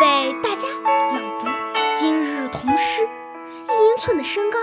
[0.00, 1.46] 为大家朗读
[1.94, 3.06] 今日童诗。
[3.68, 4.58] 一英寸的身高，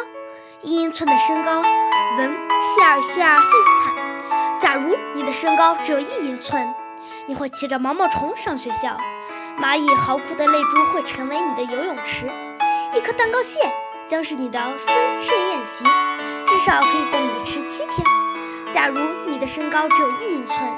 [0.61, 1.61] 一英寸的身高。
[1.61, 4.59] 文谢尔谢尔费斯坦。
[4.59, 6.73] 假如你的身高只有一英寸，
[7.27, 8.97] 你会骑着毛毛虫上学校。
[9.61, 12.25] 蚂蚁嚎哭的泪珠会成为你的游泳池，
[12.95, 13.59] 一颗蛋糕屑
[14.07, 15.83] 将是你的丰盛宴席，
[16.47, 18.03] 至少可以供你吃七天。
[18.71, 20.75] 假如你的身高只有一英寸，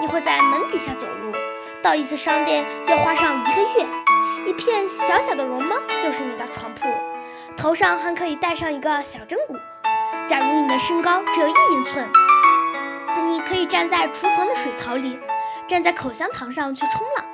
[0.00, 1.32] 你会在门底下走路，
[1.82, 3.88] 到一次商店要花上一个月。
[4.46, 6.88] 一片小小的绒毛就是你的床铺，
[7.56, 9.54] 头上还可以戴上一个小针骨。
[10.26, 12.08] 假如你的身高只有一英寸，
[13.22, 15.18] 你可以站在厨房的水槽里，
[15.66, 17.24] 站在口香糖上去冲浪。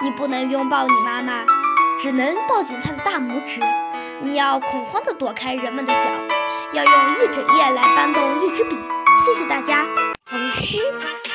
[0.00, 1.44] 你不能拥抱你妈妈，
[1.98, 3.60] 只能抱紧她的大拇指。
[4.20, 6.08] 你要恐慌地躲开人们的脚，
[6.72, 8.76] 要用一整夜来搬动一支笔。
[9.24, 9.84] 谢谢大家。
[10.24, 10.78] 童诗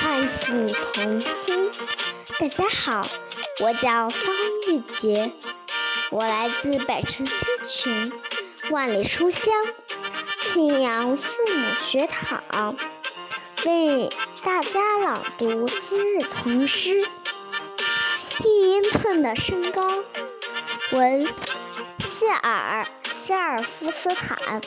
[0.01, 1.72] 唤醒童心。
[2.40, 3.06] 大家好，
[3.60, 4.34] 我叫方
[4.70, 5.30] 玉洁，
[6.10, 7.36] 我来自百城千
[7.68, 8.14] 群，
[8.72, 9.54] 万里书香
[10.44, 12.78] 庆阳父母学堂，
[13.66, 14.10] 为
[14.42, 17.06] 大家朗读今日童诗。
[18.46, 20.02] 一英寸的身高，
[20.94, 21.28] 文
[22.08, 24.62] 谢尔谢尔夫斯坦。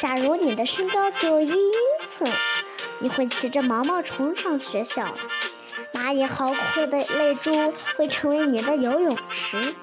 [0.00, 1.72] 假如你的身高只有一英
[2.04, 2.32] 寸，
[2.98, 5.14] 你会骑着毛毛虫上学校。
[6.04, 9.74] 蚂蚁嚎哭的泪珠会成为你的游泳池。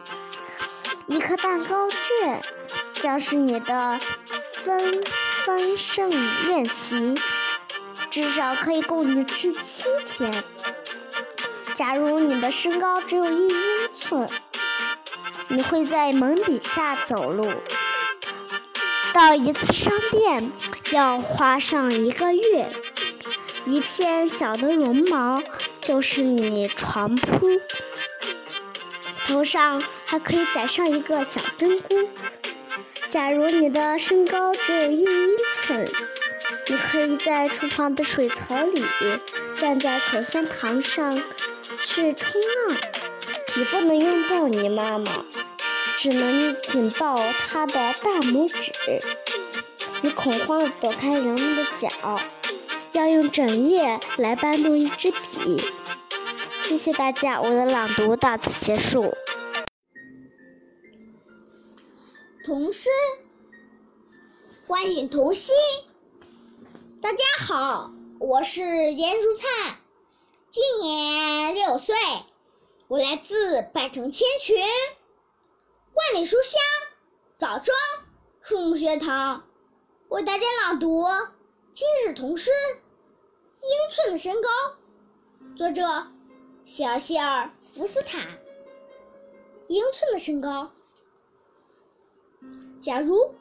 [1.07, 2.43] 一颗蛋糕卷
[2.93, 3.97] 将是你的
[4.63, 5.03] 丰
[5.43, 6.11] 丰盛
[6.47, 7.19] 宴席，
[8.11, 10.43] 至少可以供你吃七天。
[11.73, 13.55] 假如你的身高只有一英
[13.91, 14.29] 寸，
[15.47, 17.51] 你会在门底下走路，
[19.11, 20.51] 到一次商店
[20.91, 22.71] 要花上一个月。
[23.65, 25.41] 一片小的绒毛
[25.81, 27.47] 就是你床铺，
[29.25, 31.95] 头上还可以载上一个小针菇。
[33.09, 35.89] 假如你的身高只有一英寸，
[36.67, 38.85] 你可以在厨房的水槽里
[39.55, 41.21] 站在口香糖上。
[41.83, 42.29] 去冲
[42.67, 42.77] 浪，
[43.55, 45.25] 你不能拥抱你妈妈，
[45.97, 48.71] 只能紧抱她的大拇指。
[50.01, 51.89] 你恐慌地躲开人们的脚，
[52.93, 55.61] 要用整夜来搬动一支笔。
[56.63, 59.13] 谢谢大家，我的朗读到此结束。
[62.43, 62.89] 童诗
[64.67, 65.55] 欢迎童心。
[67.01, 69.77] 大家好，我是严如灿。
[70.49, 71.95] 今年六岁，
[72.87, 76.61] 我来自百城千群，万里书香
[77.37, 77.77] 枣庄
[78.41, 79.45] 父母学堂，
[80.09, 81.05] 为大家朗读
[81.73, 82.51] 今日童诗
[83.61, 84.49] 《英寸的身高》，
[85.57, 85.81] 作者
[86.65, 88.37] 希尔希尔福斯坦。
[89.69, 90.73] 英寸的身高，
[92.81, 93.33] 假如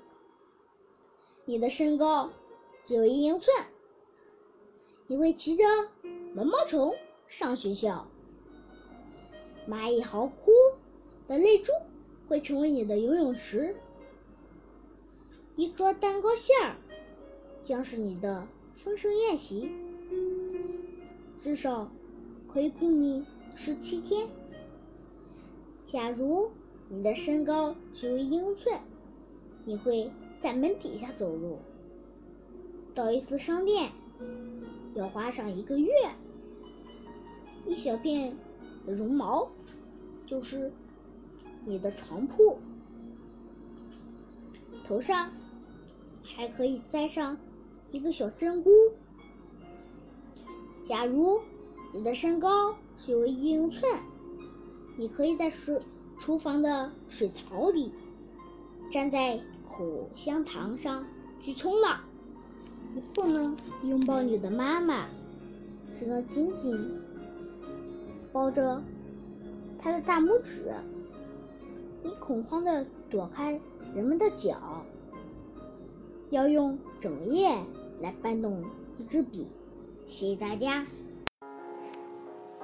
[1.44, 2.30] 你的身高
[2.84, 3.66] 只有一英寸，
[5.08, 5.64] 你会骑着。
[6.32, 8.06] 毛毛虫上学校，
[9.68, 10.52] 蚂蚁嚎哭
[11.26, 11.72] 的泪珠
[12.28, 13.74] 会成为你的游泳池，
[15.56, 16.76] 一颗蛋糕馅儿
[17.62, 19.70] 将是你的丰盛宴席，
[21.40, 21.90] 至少
[22.48, 24.28] 可以供你吃七天。
[25.84, 26.50] 假如
[26.88, 28.80] 你的身高只有一英寸，
[29.64, 31.58] 你会在门底下走路，
[32.94, 33.92] 到一次商店。
[34.94, 35.92] 要花上一个月，
[37.64, 38.36] 一小片
[38.84, 39.48] 的绒毛
[40.26, 40.72] 就是
[41.64, 42.58] 你的床铺，
[44.84, 45.32] 头上
[46.24, 47.38] 还可以栽上
[47.92, 48.70] 一个小针菇。
[50.84, 51.40] 假如
[51.92, 54.00] 你的身高只有一英寸，
[54.96, 55.80] 你可以在水
[56.18, 57.92] 厨房的水槽里，
[58.92, 61.06] 站在口香糖上
[61.42, 62.00] 去冲浪。
[62.94, 65.06] 你不能拥抱你的妈妈，
[65.94, 67.00] 只能紧紧
[68.32, 68.82] 抱着
[69.78, 70.72] 她的大拇指。
[72.02, 73.60] 你恐慌地躲开
[73.94, 74.84] 人们的脚，
[76.30, 77.56] 要用整夜
[78.02, 78.64] 来搬动
[78.98, 79.46] 一支笔。
[80.08, 80.86] 谢谢大家。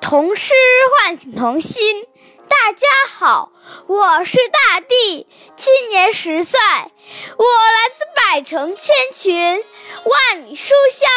[0.01, 0.55] 童诗
[0.93, 2.07] 唤醒童心。
[2.49, 3.53] 大家好，
[3.87, 5.27] 我是大地，
[5.57, 9.65] 今年十岁，我来自百城千群。
[10.05, 11.11] 万里书香，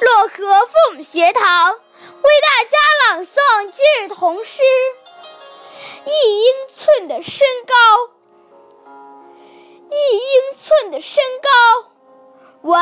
[0.00, 2.76] 漯河父母学堂为大家
[3.08, 3.36] 朗诵
[3.72, 4.62] 今日童诗。
[6.04, 7.74] 一英寸的身高，
[9.90, 11.48] 一英寸的身高。
[12.62, 12.80] 文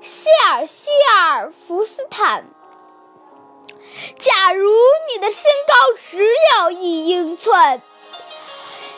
[0.00, 2.46] 谢尔希尔福斯坦。
[4.18, 4.70] 假如
[5.12, 5.74] 你的身高
[6.10, 6.24] 只
[6.58, 7.82] 有一英寸，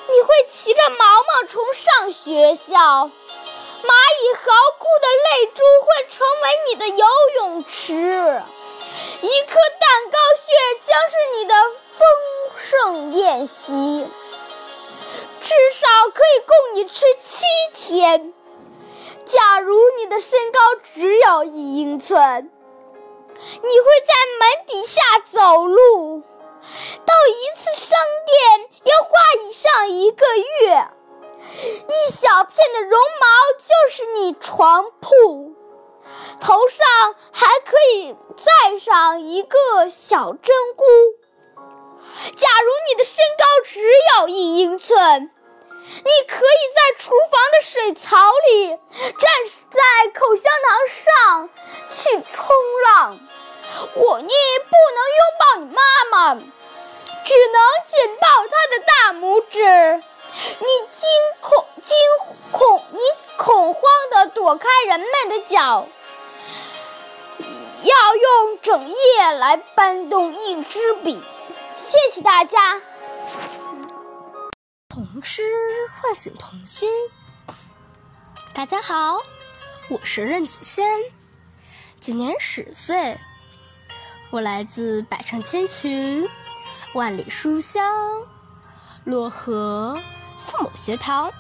[0.09, 8.42] 你会骑着毛毛虫上学校，蚂蚁嚎哭的泪珠会成为你的游泳池，
[9.22, 10.53] 一颗蛋糕屑
[10.86, 11.55] 将是你的
[11.98, 12.07] 丰
[12.68, 14.07] 盛宴席，
[15.40, 18.34] 至少可以供你吃七天。
[19.31, 20.59] 假如你的身高
[20.93, 22.51] 只有一英寸。
[23.39, 26.20] 你会在门底下走路，
[27.07, 29.11] 到一次商店要花
[29.45, 30.89] 以上一个月。
[31.89, 33.26] 一小片的绒毛
[33.57, 35.55] 就是你床铺，
[36.41, 40.85] 头上还可以再上一个小针菇。
[42.37, 43.81] 假如你的身高只
[44.18, 45.31] 有一英寸，
[45.83, 49.31] 你可以在厨房的水槽里，站
[49.70, 51.51] 在口香糖上
[51.91, 52.55] 去冲
[52.85, 53.18] 浪。
[53.95, 60.03] 我，你不能拥抱你妈妈，只能紧抱她的大拇指。
[60.33, 60.66] 你
[60.97, 61.09] 惊
[61.41, 61.97] 恐、惊
[62.53, 62.99] 恐，你
[63.37, 65.87] 恐慌地躲开人们的脚，
[67.83, 71.22] 要用整夜来搬动一支笔。
[71.76, 72.81] 谢谢大家。
[74.91, 75.41] 童诗
[75.95, 76.91] 唤醒童心。
[78.53, 79.18] 大家好，
[79.88, 80.84] 我是任子轩，
[82.01, 83.16] 今年十岁。
[84.30, 86.28] 我来自百城千群，
[86.93, 87.80] 万里书香，
[89.07, 89.97] 漯河
[90.45, 91.30] 父母学堂，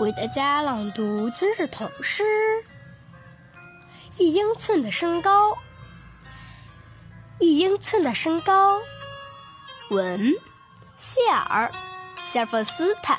[0.00, 2.24] 为大家朗读今日童诗。
[4.16, 5.58] 一英寸的身高，
[7.38, 8.80] 一英寸的身高。
[9.90, 10.32] 文，
[10.96, 11.70] 谢尔，
[12.32, 13.18] 谢尔弗斯坦。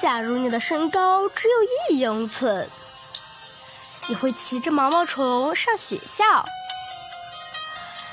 [0.00, 1.54] 假如你的身高只有
[1.92, 2.70] 一英寸，
[4.08, 6.24] 你会骑着毛毛虫上学校。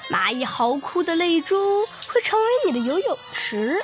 [0.10, 3.82] 蚂蚁嚎哭的泪珠会成为你的游泳池，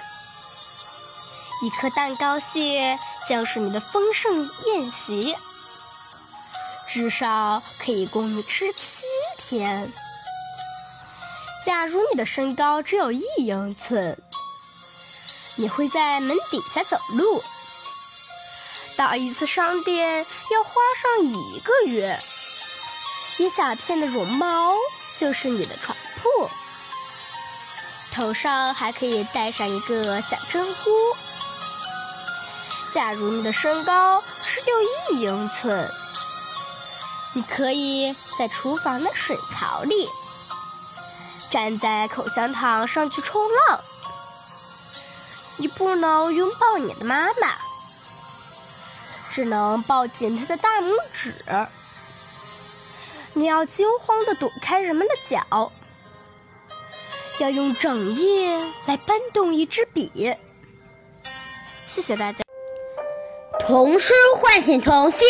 [1.64, 5.34] 一颗蛋糕屑将是你的丰盛宴席，
[6.86, 9.06] 至少可以供你吃七
[9.38, 9.93] 天。
[11.64, 14.22] 假如你的身高只有一英寸，
[15.60, 17.43] 你会在门底下走路，
[18.95, 22.20] 到一次商店要花上一个月，
[23.38, 24.76] 一小片的绒毛
[25.16, 25.97] 就是你的床。
[26.16, 26.49] 铺，
[28.12, 30.91] 头上还可以戴上一个小针菇。
[32.91, 34.82] 假如你的身高只有
[35.16, 35.91] 一英寸，
[37.34, 40.08] 你可以在厨房的水槽里，
[41.49, 43.80] 站在口香糖上去冲浪。
[45.58, 47.55] 你不能拥抱你的妈妈，
[49.28, 51.34] 只能抱紧她的大拇指。
[53.34, 55.72] 你要惊慌地躲开人们的脚。
[57.39, 60.36] 要用整夜来搬动一支笔。
[61.86, 62.39] 谢谢大家。
[63.60, 65.28] 童诗唤醒童心。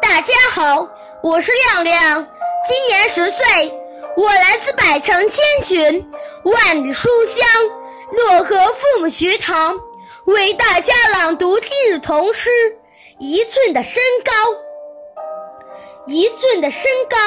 [0.00, 0.88] 大家好，
[1.22, 2.26] 我是亮亮，
[2.66, 3.72] 今年十岁，
[4.16, 6.12] 我来自百城千群，
[6.44, 7.44] 万里书香，
[8.12, 9.80] 漯河父母学堂，
[10.24, 12.50] 为大家朗读今日童诗。
[13.20, 14.32] 一寸的身高，
[16.06, 17.18] 一寸的身高。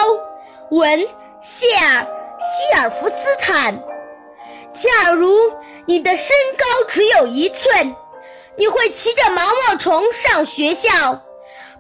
[0.71, 1.07] 文
[1.41, 2.05] 谢尔
[2.39, 3.81] 希尔弗斯坦。
[4.73, 5.53] 假如
[5.86, 7.95] 你的身高只有一寸，
[8.57, 10.89] 你会骑着毛毛虫上学校，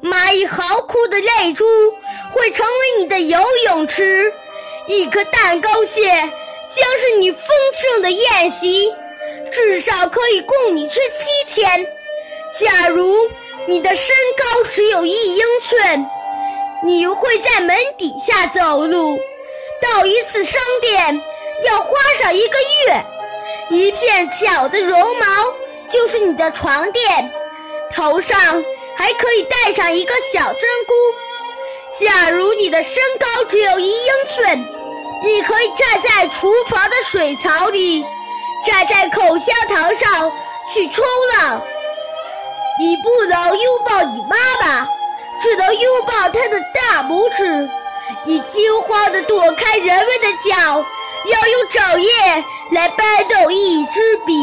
[0.01, 1.65] 蚂蚁嚎哭的泪珠
[2.31, 4.31] 会成为你的游泳池，
[4.87, 6.31] 一颗蛋糕屑
[6.75, 8.91] 将是你丰盛的宴席，
[9.51, 11.85] 至少可以供你吃七天。
[12.59, 13.29] 假如
[13.67, 16.05] 你的身高只有一英寸，
[16.83, 19.17] 你会在门底下走路，
[19.81, 21.21] 到一次商店。
[21.65, 21.87] 要花
[22.19, 23.05] 上一个月，
[23.69, 25.25] 一片小的绒毛
[25.87, 27.31] 就是你的床垫，
[27.93, 28.37] 头上
[28.97, 30.93] 还可以戴上一个小针菇。
[32.03, 34.67] 假如你的身高只有一英寸，
[35.23, 38.05] 你可以站在厨房的水槽里，
[38.65, 40.29] 站在口香糖上
[40.69, 41.03] 去冲
[41.37, 41.61] 浪。
[42.77, 44.85] 你不能拥抱你妈妈，
[45.39, 47.69] 只能拥抱她的大拇指。
[48.25, 50.85] 你惊慌地躲开人们的脚。
[51.25, 52.11] 要用整页
[52.71, 54.33] 来搬动一支笔，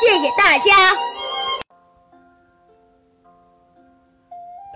[0.00, 0.98] 谢谢大家。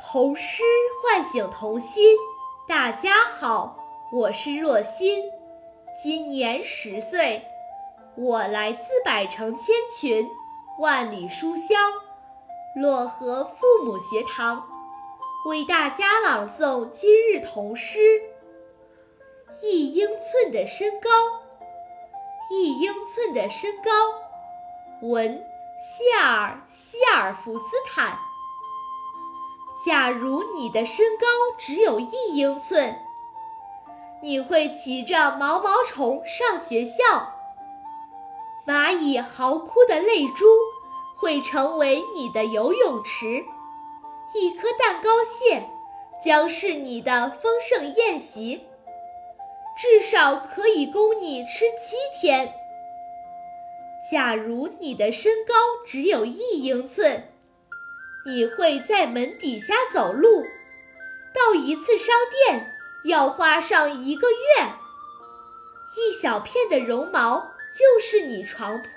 [0.01, 0.63] 童诗
[1.03, 2.17] 唤醒童心，
[2.69, 3.11] 大家
[3.41, 3.77] 好，
[4.13, 5.33] 我是若欣，
[6.01, 7.43] 今年十岁，
[8.15, 10.31] 我来自百城千群，
[10.79, 11.77] 万里书香，
[12.81, 14.65] 漯河父母学堂，
[15.47, 17.99] 为大家朗诵今日童诗。
[19.61, 21.11] 一英寸的身高，
[22.49, 23.91] 一英寸的身高。
[25.03, 25.45] 文
[25.81, 28.17] 谢尔·希尔弗斯坦。
[29.85, 31.27] 假如你的身高
[31.59, 32.97] 只有一英寸，
[34.23, 37.35] 你会骑着毛毛虫上学校。
[38.67, 40.45] 蚂蚁嚎哭的泪珠
[41.17, 43.45] 会成为你的游泳池，
[44.35, 45.69] 一颗蛋糕蟹
[46.23, 48.67] 将是你的丰盛宴席，
[49.79, 52.53] 至少可以供你吃七天。
[54.11, 55.55] 假如你的身高
[55.87, 57.29] 只有一英寸，
[58.27, 60.43] 你会在门底下走路，
[61.33, 62.76] 到一次商店
[63.07, 64.73] 要花上一个月。
[65.95, 68.89] 一小片的绒毛就是你床铺，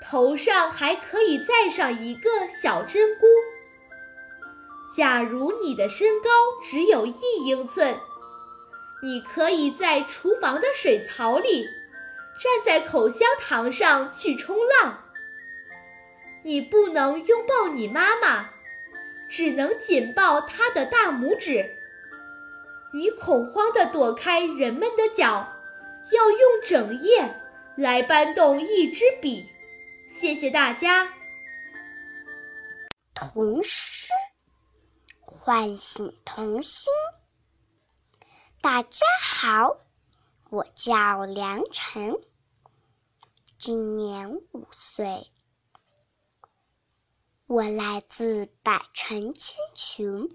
[0.00, 3.26] 头上还可以再上一个小针菇。
[4.94, 6.28] 假如你的身高
[6.62, 7.96] 只有一英寸，
[9.02, 11.66] 你可以在厨房的水槽里，
[12.38, 15.00] 站在口香糖上去冲浪。
[16.44, 18.50] 你不能拥抱你妈妈，
[19.28, 21.78] 只能紧抱她的大拇指。
[22.96, 25.52] 你恐慌地躲开人们的脚，
[26.12, 27.42] 要用整夜
[27.76, 29.50] 来搬动一支笔。
[30.08, 31.12] 谢谢大家。
[33.12, 34.06] 童诗
[35.18, 36.92] 唤醒童心。
[38.60, 39.76] 大家好，
[40.50, 42.16] 我叫梁晨，
[43.58, 45.32] 今年五岁。
[47.48, 50.28] 我来自百城千群，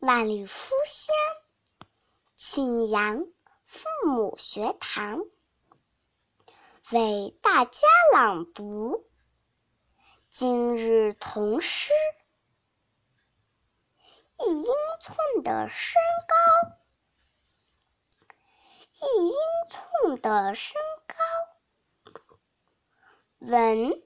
[0.00, 1.14] 万里书香，
[2.34, 3.26] 庆阳
[3.66, 5.20] 父母学堂，
[6.90, 9.06] 为大家朗读
[10.30, 11.92] 今日童诗。
[14.38, 14.72] 一英
[15.02, 16.34] 寸的身高，
[18.94, 19.34] 一英
[19.68, 22.22] 寸的身高，
[23.40, 24.02] 文。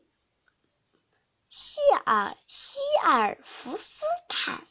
[1.49, 4.67] 谢尔·希尔弗斯坦。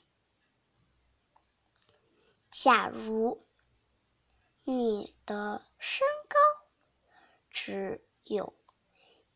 [2.63, 3.45] 假如
[4.63, 6.37] 你的身高
[7.49, 8.53] 只有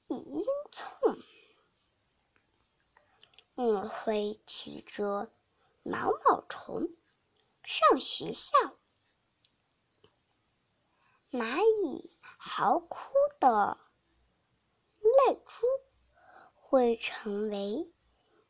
[0.08, 1.18] 一英寸，
[3.56, 5.30] 你会骑着
[5.84, 6.88] 毛毛虫
[7.64, 8.56] 上学校。
[11.30, 13.10] 蚂蚁嚎哭
[13.42, 13.78] 的
[15.02, 15.68] 泪珠。
[16.54, 17.94] 会成为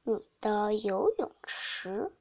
[0.03, 2.16] 你的游泳池，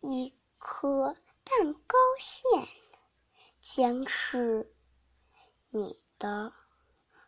[0.00, 2.68] 一颗蛋糕馅
[3.60, 4.72] 将是
[5.70, 6.52] 你的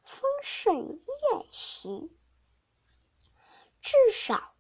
[0.04, 2.16] 丰盛宴席，
[3.80, 4.54] 至少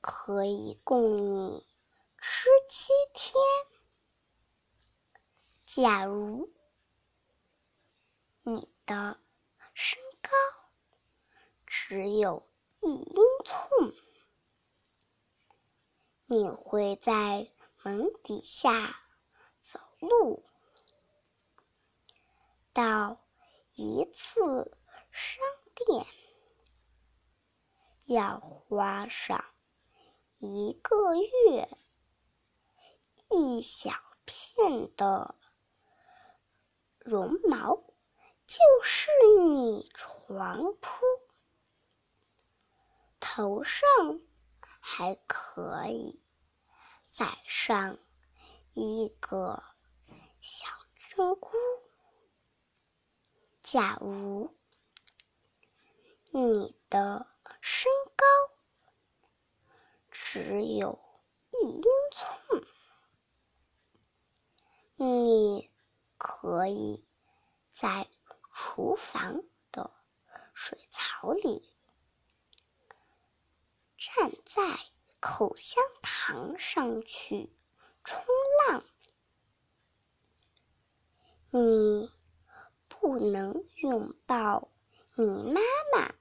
[0.00, 1.66] 可以供你
[2.16, 3.34] 吃七天。
[5.66, 6.50] 假如
[8.42, 9.20] 你的
[9.74, 10.30] 身高
[11.66, 12.48] 只有
[12.80, 13.94] 一英寸，
[16.32, 17.50] 你会在
[17.82, 19.00] 门底下
[19.58, 20.44] 走路，
[22.72, 23.20] 到
[23.74, 24.78] 一次
[25.10, 25.42] 商
[25.74, 26.06] 店
[28.04, 29.44] 要花上
[30.38, 31.68] 一个月，
[33.28, 33.90] 一小
[34.24, 35.34] 片的
[37.00, 37.82] 绒毛。
[38.46, 39.10] 就是
[39.48, 41.04] 你床铺，
[43.18, 43.84] 头上
[44.80, 46.20] 还可以
[47.04, 47.98] 再上
[48.72, 49.62] 一个
[50.40, 51.52] 小针菇。
[53.62, 54.56] 假如
[56.32, 57.26] 你的
[57.60, 58.24] 身高
[60.10, 60.98] 只有
[61.52, 62.64] 一英寸，
[64.96, 65.70] 你
[66.18, 67.06] 可以
[67.70, 68.08] 在。
[68.52, 69.90] 厨房的
[70.52, 71.72] 水槽里，
[74.00, 74.78] 站在
[75.20, 77.52] 口香糖上去
[78.02, 78.24] 冲
[78.66, 78.82] 浪。
[81.50, 82.10] 你
[82.88, 84.70] 不能拥抱
[85.16, 85.60] 你妈
[85.92, 86.14] 妈，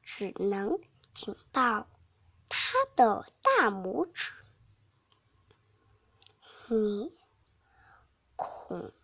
[0.00, 0.78] 只能
[1.12, 1.86] 紧抱
[2.48, 4.32] 她的大拇指。
[6.68, 7.14] 你
[8.34, 8.94] 恐。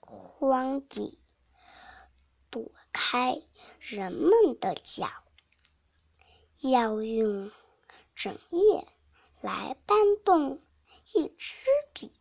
[0.00, 1.18] 慌地
[2.50, 3.40] 躲开
[3.80, 5.08] 人们的脚，
[6.60, 7.50] 要用
[8.14, 8.86] 整夜
[9.40, 10.60] 来搬动
[11.14, 11.54] 一支
[11.94, 12.12] 笔。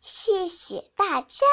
[0.00, 1.46] 谢谢大家。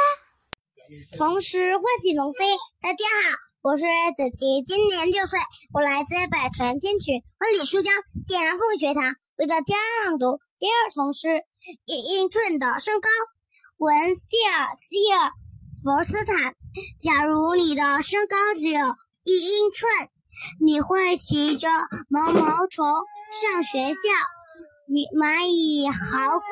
[1.18, 3.84] 同时唤醒童心，大家好，我是
[4.16, 5.38] 子琪，今年六岁，
[5.74, 7.92] 我来自百川千群万里书香
[8.26, 9.04] 建安凤学堂，
[9.36, 9.76] 为大家
[10.06, 11.28] 朗读第二童诗
[11.84, 13.10] 《一英寸的身高》。
[13.76, 15.32] 文谢尔希尔
[15.84, 16.56] 佛斯坦。
[17.00, 18.80] 假如你的身高只有
[19.28, 20.10] 一英寸，
[20.62, 21.68] 你会骑着
[22.08, 24.00] 毛毛虫上学校。
[24.88, 26.46] 你蚂蚁嚎哭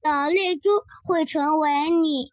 [0.00, 0.70] 的泪珠
[1.04, 2.30] 会成为你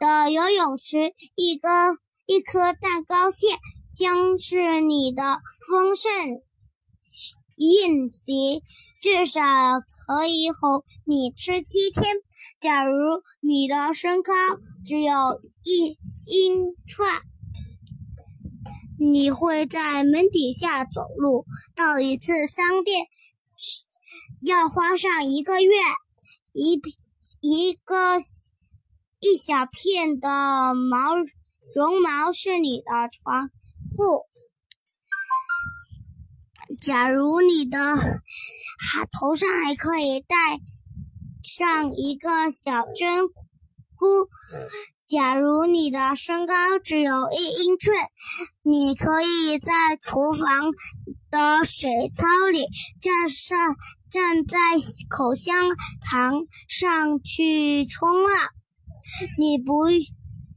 [0.00, 3.58] 的游泳池，一根一颗蛋糕馅
[3.94, 6.10] 将是你的丰盛
[7.56, 8.62] 宴席，
[9.02, 9.42] 至少
[10.06, 12.16] 可以哄你吃七天。
[12.60, 12.94] 假如
[13.40, 14.32] 你的身高
[14.86, 17.06] 只有一英寸，
[19.12, 21.44] 你会在门底下走路
[21.74, 23.06] 到一次商店。
[24.42, 25.70] 要花上一个月，
[26.52, 26.80] 一
[27.40, 28.18] 一个
[29.20, 31.16] 一小片的毛
[31.74, 33.50] 绒毛是你的床
[33.96, 34.26] 铺。
[36.80, 37.78] 假如你的
[39.12, 40.36] 头上还可以戴
[41.42, 43.28] 上一个小针
[43.96, 44.28] 菇。
[45.14, 47.96] 假如你的身高只有一英寸，
[48.62, 49.70] 你可以在
[50.02, 50.72] 厨房
[51.30, 52.66] 的水槽里
[53.00, 53.76] 站上。
[54.10, 54.56] 站在
[55.08, 55.56] 口香
[56.08, 58.30] 糖上去冲浪，
[59.36, 59.88] 你不，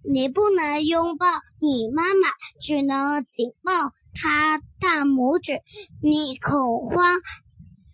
[0.08, 1.26] 你不能拥抱
[1.60, 2.30] 你妈妈，
[2.62, 3.74] 只能紧抱
[4.14, 5.54] 她大拇指。
[6.04, 7.16] 你恐慌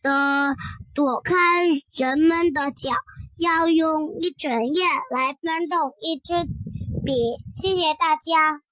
[0.03, 0.55] 的
[0.93, 1.33] 躲开
[1.93, 2.91] 人们的脚，
[3.37, 6.33] 要用一整夜来翻动一支
[7.03, 7.37] 笔。
[7.53, 8.62] 谢谢大家。